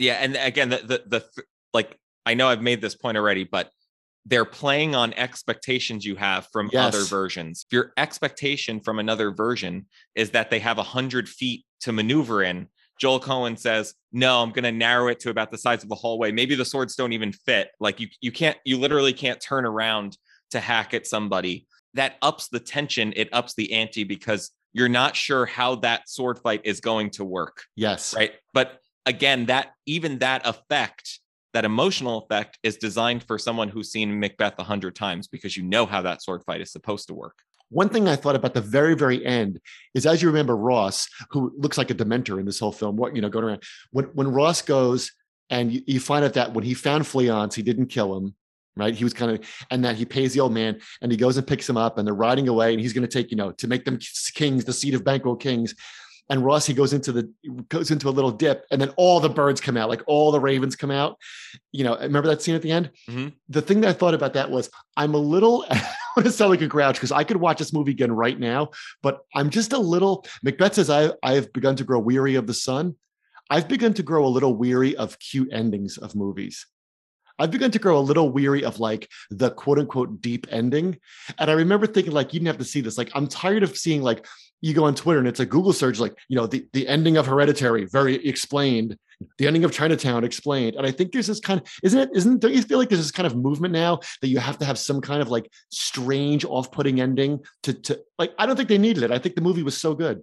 Yeah. 0.00 0.14
And 0.14 0.36
again, 0.36 0.70
the, 0.70 0.78
the, 0.78 1.02
the, 1.06 1.42
like, 1.72 1.96
I 2.26 2.34
know 2.34 2.48
I've 2.48 2.62
made 2.62 2.80
this 2.80 2.94
point 2.94 3.16
already, 3.16 3.44
but 3.44 3.70
they're 4.26 4.44
playing 4.44 4.94
on 4.94 5.14
expectations 5.14 6.04
you 6.04 6.16
have 6.16 6.46
from 6.52 6.68
yes. 6.72 6.94
other 6.94 7.04
versions. 7.04 7.64
If 7.66 7.72
your 7.72 7.92
expectation 7.96 8.80
from 8.80 8.98
another 8.98 9.30
version 9.30 9.86
is 10.14 10.30
that 10.30 10.50
they 10.50 10.58
have 10.58 10.78
a 10.78 10.82
hundred 10.82 11.28
feet 11.28 11.64
to 11.80 11.92
maneuver 11.92 12.42
in, 12.42 12.68
Joel 12.98 13.20
Coen 13.20 13.58
says, 13.58 13.94
"No, 14.12 14.42
I'm 14.42 14.50
going 14.50 14.64
to 14.64 14.72
narrow 14.72 15.08
it 15.08 15.20
to 15.20 15.30
about 15.30 15.50
the 15.50 15.56
size 15.56 15.82
of 15.82 15.90
a 15.90 15.94
hallway. 15.94 16.32
Maybe 16.32 16.54
the 16.54 16.66
swords 16.66 16.94
don't 16.96 17.14
even 17.14 17.32
fit. 17.32 17.70
Like 17.80 17.98
you, 17.98 18.08
you 18.20 18.30
can't, 18.30 18.58
you 18.64 18.76
literally 18.76 19.14
can't 19.14 19.40
turn 19.40 19.64
around 19.64 20.18
to 20.50 20.60
hack 20.60 20.92
at 20.92 21.06
somebody. 21.06 21.66
That 21.94 22.16
ups 22.20 22.48
the 22.48 22.60
tension. 22.60 23.14
It 23.16 23.30
ups 23.32 23.54
the 23.54 23.72
ante 23.72 24.04
because 24.04 24.50
you're 24.74 24.88
not 24.88 25.16
sure 25.16 25.46
how 25.46 25.76
that 25.76 26.08
sword 26.10 26.38
fight 26.38 26.60
is 26.64 26.80
going 26.80 27.10
to 27.10 27.24
work. 27.24 27.62
Yes, 27.74 28.14
right. 28.14 28.32
But 28.52 28.79
again, 29.06 29.46
that 29.46 29.72
even 29.86 30.18
that 30.18 30.46
effect 30.46 31.20
that 31.52 31.64
emotional 31.64 32.18
effect 32.18 32.58
is 32.62 32.76
designed 32.76 33.24
for 33.24 33.38
someone 33.38 33.68
who's 33.68 33.90
seen 33.90 34.20
Macbeth 34.20 34.58
a 34.58 34.64
hundred 34.64 34.94
times 34.94 35.26
because 35.26 35.56
you 35.56 35.62
know 35.62 35.86
how 35.86 36.02
that 36.02 36.22
sword 36.22 36.42
fight 36.44 36.60
is 36.60 36.70
supposed 36.70 37.08
to 37.08 37.14
work. 37.14 37.38
One 37.70 37.88
thing 37.88 38.08
I 38.08 38.16
thought 38.16 38.36
about 38.36 38.54
the 38.54 38.60
very, 38.60 38.94
very 38.94 39.24
end 39.24 39.60
is, 39.94 40.06
as 40.06 40.22
you 40.22 40.28
remember, 40.28 40.56
Ross, 40.56 41.08
who 41.30 41.52
looks 41.56 41.78
like 41.78 41.90
a 41.90 41.94
Dementor 41.94 42.40
in 42.40 42.46
this 42.46 42.58
whole 42.58 42.72
film, 42.72 42.96
what 42.96 43.14
you 43.14 43.22
know, 43.22 43.28
going 43.28 43.44
around 43.44 43.62
when 43.92 44.06
when 44.06 44.28
Ross 44.28 44.62
goes 44.62 45.12
and 45.50 45.72
you, 45.72 45.82
you 45.86 46.00
find 46.00 46.24
out 46.24 46.34
that 46.34 46.52
when 46.52 46.64
he 46.64 46.74
found 46.74 47.04
Fleance, 47.04 47.54
he 47.54 47.62
didn't 47.62 47.86
kill 47.86 48.16
him, 48.16 48.34
right? 48.76 48.94
He 48.94 49.04
was 49.04 49.14
kind 49.14 49.32
of, 49.32 49.66
and 49.70 49.84
that 49.84 49.96
he 49.96 50.04
pays 50.04 50.32
the 50.32 50.40
old 50.40 50.52
man 50.52 50.80
and 51.00 51.12
he 51.12 51.18
goes 51.18 51.36
and 51.36 51.46
picks 51.46 51.68
him 51.68 51.76
up 51.76 51.98
and 51.98 52.06
they're 52.06 52.14
riding 52.14 52.48
away 52.48 52.72
and 52.72 52.80
he's 52.80 52.92
going 52.92 53.06
to 53.06 53.08
take, 53.08 53.30
you 53.30 53.36
know, 53.36 53.52
to 53.52 53.68
make 53.68 53.84
them 53.84 53.98
kings, 54.34 54.64
the 54.64 54.72
seat 54.72 54.94
of 54.94 55.04
Banquo 55.04 55.34
kings 55.36 55.74
and 56.30 56.44
Rossi 56.44 56.72
goes 56.72 56.92
into 56.92 57.10
the 57.10 57.30
goes 57.68 57.90
into 57.90 58.08
a 58.08 58.10
little 58.10 58.30
dip, 58.30 58.64
and 58.70 58.80
then 58.80 58.90
all 58.96 59.18
the 59.18 59.28
birds 59.28 59.60
come 59.60 59.76
out, 59.76 59.88
like 59.88 60.02
all 60.06 60.30
the 60.30 60.40
ravens 60.40 60.76
come 60.76 60.92
out. 60.92 61.18
You 61.72 61.84
know, 61.84 61.98
remember 61.98 62.28
that 62.28 62.40
scene 62.40 62.54
at 62.54 62.62
the 62.62 62.70
end? 62.70 62.90
Mm-hmm. 63.08 63.28
The 63.48 63.60
thing 63.60 63.80
that 63.80 63.90
I 63.90 63.92
thought 63.92 64.14
about 64.14 64.34
that 64.34 64.50
was 64.50 64.70
I'm 64.96 65.14
a 65.14 65.18
little 65.18 65.66
I 65.70 65.82
want 66.16 66.26
to 66.26 66.32
sound 66.32 66.50
like 66.50 66.62
a 66.62 66.68
grouch 66.68 66.94
because 66.94 67.12
I 67.12 67.24
could 67.24 67.38
watch 67.38 67.58
this 67.58 67.72
movie 67.72 67.90
again 67.90 68.12
right 68.12 68.38
now, 68.38 68.70
but 69.02 69.20
I'm 69.34 69.50
just 69.50 69.72
a 69.72 69.78
little 69.78 70.24
Macbeth 70.42 70.74
says 70.74 70.88
I 70.88 71.10
I 71.22 71.34
have 71.34 71.52
begun 71.52 71.76
to 71.76 71.84
grow 71.84 71.98
weary 71.98 72.36
of 72.36 72.46
the 72.46 72.54
sun. 72.54 72.94
I've 73.50 73.66
begun 73.66 73.92
to 73.94 74.04
grow 74.04 74.24
a 74.24 74.28
little 74.28 74.54
weary 74.54 74.96
of 74.96 75.18
cute 75.18 75.52
endings 75.52 75.98
of 75.98 76.14
movies. 76.14 76.64
I've 77.40 77.50
begun 77.50 77.70
to 77.70 77.78
grow 77.78 77.98
a 77.98 78.00
little 78.00 78.30
weary 78.30 78.64
of 78.64 78.78
like 78.78 79.08
the 79.30 79.50
quote 79.50 79.78
unquote 79.78 80.20
deep 80.20 80.46
ending. 80.50 80.98
And 81.38 81.50
I 81.50 81.54
remember 81.54 81.86
thinking, 81.86 82.12
like, 82.12 82.34
you 82.34 82.38
didn't 82.38 82.48
have 82.48 82.58
to 82.58 82.64
see 82.64 82.82
this. 82.82 82.98
Like, 82.98 83.10
I'm 83.14 83.26
tired 83.26 83.62
of 83.62 83.76
seeing 83.76 84.02
like 84.02 84.26
you 84.60 84.74
go 84.74 84.84
on 84.84 84.94
Twitter 84.94 85.18
and 85.18 85.28
it's 85.28 85.40
a 85.40 85.46
Google 85.46 85.72
search, 85.72 85.98
like, 85.98 86.14
you 86.28 86.36
know, 86.36 86.46
the, 86.46 86.66
the 86.72 86.86
ending 86.88 87.16
of 87.16 87.26
Hereditary, 87.26 87.86
very 87.86 88.14
explained, 88.26 88.96
the 89.38 89.46
ending 89.46 89.64
of 89.64 89.72
Chinatown 89.72 90.24
explained. 90.24 90.76
And 90.76 90.86
I 90.86 90.90
think 90.90 91.12
there's 91.12 91.26
this 91.26 91.40
kind 91.40 91.60
of, 91.60 91.66
isn't 91.82 91.98
it, 91.98 92.10
isn't, 92.14 92.40
don't 92.40 92.52
you 92.52 92.62
feel 92.62 92.78
like 92.78 92.88
there's 92.88 93.00
this 93.00 93.10
kind 93.10 93.26
of 93.26 93.36
movement 93.36 93.72
now 93.72 94.00
that 94.20 94.28
you 94.28 94.38
have 94.38 94.58
to 94.58 94.64
have 94.64 94.78
some 94.78 95.00
kind 95.00 95.22
of 95.22 95.28
like 95.28 95.50
strange, 95.70 96.44
off 96.44 96.70
putting 96.70 97.00
ending 97.00 97.40
to, 97.62 97.72
to 97.72 98.00
like, 98.18 98.32
I 98.38 98.46
don't 98.46 98.56
think 98.56 98.68
they 98.68 98.78
needed 98.78 99.02
it. 99.02 99.10
I 99.10 99.18
think 99.18 99.34
the 99.34 99.40
movie 99.40 99.62
was 99.62 99.76
so 99.76 99.94
good. 99.94 100.22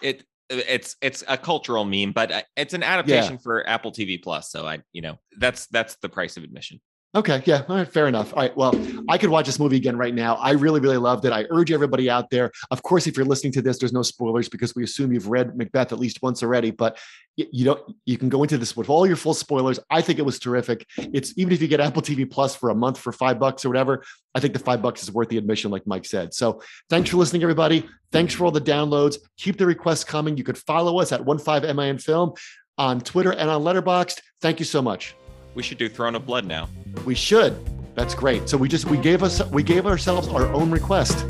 It, 0.00 0.24
it's 0.48 0.96
it's 1.00 1.24
a 1.28 1.38
cultural 1.38 1.84
meme, 1.84 2.12
but 2.12 2.30
uh, 2.30 2.42
it's 2.56 2.74
an 2.74 2.82
adaptation 2.82 3.34
yeah. 3.34 3.40
for 3.42 3.66
Apple 3.66 3.90
TV 3.90 4.22
Plus. 4.22 4.50
So 4.50 4.66
I, 4.66 4.80
you 4.92 5.00
know, 5.00 5.18
that's 5.38 5.66
that's 5.68 5.96
the 5.96 6.08
price 6.08 6.36
of 6.36 6.44
admission. 6.44 6.80
Okay, 7.14 7.42
yeah, 7.44 7.64
all 7.68 7.76
right, 7.76 7.86
fair 7.86 8.08
enough. 8.08 8.32
All 8.32 8.40
right, 8.40 8.56
well, 8.56 8.74
I 9.06 9.18
could 9.18 9.28
watch 9.28 9.44
this 9.44 9.58
movie 9.58 9.76
again 9.76 9.98
right 9.98 10.14
now. 10.14 10.36
I 10.36 10.52
really, 10.52 10.80
really 10.80 10.96
loved 10.96 11.26
it. 11.26 11.32
I 11.32 11.44
urge 11.50 11.70
everybody 11.70 12.08
out 12.08 12.30
there. 12.30 12.50
Of 12.70 12.82
course, 12.82 13.06
if 13.06 13.18
you're 13.18 13.26
listening 13.26 13.52
to 13.54 13.62
this, 13.62 13.78
there's 13.78 13.92
no 13.92 14.00
spoilers 14.00 14.48
because 14.48 14.74
we 14.74 14.82
assume 14.82 15.12
you've 15.12 15.28
read 15.28 15.54
Macbeth 15.54 15.92
at 15.92 15.98
least 15.98 16.22
once 16.22 16.42
already. 16.42 16.70
But 16.70 16.98
you 17.36 17.66
don't. 17.66 17.82
You 18.06 18.16
can 18.16 18.30
go 18.30 18.42
into 18.42 18.56
this 18.56 18.74
with 18.74 18.88
all 18.88 19.06
your 19.06 19.16
full 19.16 19.34
spoilers. 19.34 19.78
I 19.90 20.00
think 20.00 20.18
it 20.18 20.24
was 20.24 20.38
terrific. 20.38 20.86
It's 20.96 21.36
even 21.36 21.52
if 21.52 21.60
you 21.60 21.68
get 21.68 21.80
Apple 21.80 22.00
TV 22.00 22.30
Plus 22.30 22.56
for 22.56 22.70
a 22.70 22.74
month 22.74 22.98
for 22.98 23.12
five 23.12 23.38
bucks 23.38 23.66
or 23.66 23.68
whatever. 23.68 24.02
I 24.34 24.40
think 24.40 24.54
the 24.54 24.58
five 24.58 24.80
bucks 24.80 25.02
is 25.02 25.12
worth 25.12 25.28
the 25.28 25.36
admission, 25.36 25.70
like 25.70 25.86
Mike 25.86 26.06
said. 26.06 26.32
So 26.32 26.62
thanks 26.88 27.10
for 27.10 27.18
listening, 27.18 27.42
everybody. 27.42 27.86
Thanks 28.10 28.32
for 28.32 28.46
all 28.46 28.50
the 28.50 28.60
downloads. 28.60 29.18
Keep 29.36 29.58
the 29.58 29.66
requests 29.66 30.04
coming. 30.04 30.38
You 30.38 30.44
could 30.44 30.56
follow 30.56 30.98
us 30.98 31.12
at 31.12 31.22
one 31.22 31.38
five 31.38 31.62
MIN 31.62 31.98
Film 31.98 32.32
on 32.78 33.02
Twitter 33.02 33.32
and 33.32 33.50
on 33.50 33.62
Letterboxd. 33.62 34.22
Thank 34.40 34.60
you 34.60 34.64
so 34.64 34.80
much. 34.80 35.14
We 35.54 35.62
should 35.62 35.78
do 35.78 35.88
Throne 35.88 36.14
of 36.14 36.26
Blood 36.26 36.46
now. 36.46 36.68
We 37.04 37.14
should. 37.14 37.56
That's 37.94 38.14
great. 38.14 38.48
So 38.48 38.56
we 38.56 38.68
just 38.68 38.86
we 38.86 38.96
gave 38.96 39.22
us 39.22 39.44
we 39.50 39.62
gave 39.62 39.86
ourselves 39.86 40.28
our 40.28 40.46
own 40.52 40.70
request. 40.70 41.26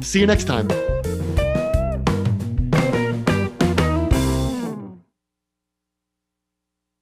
See 0.00 0.20
you 0.20 0.26
next 0.26 0.44
time. 0.44 0.68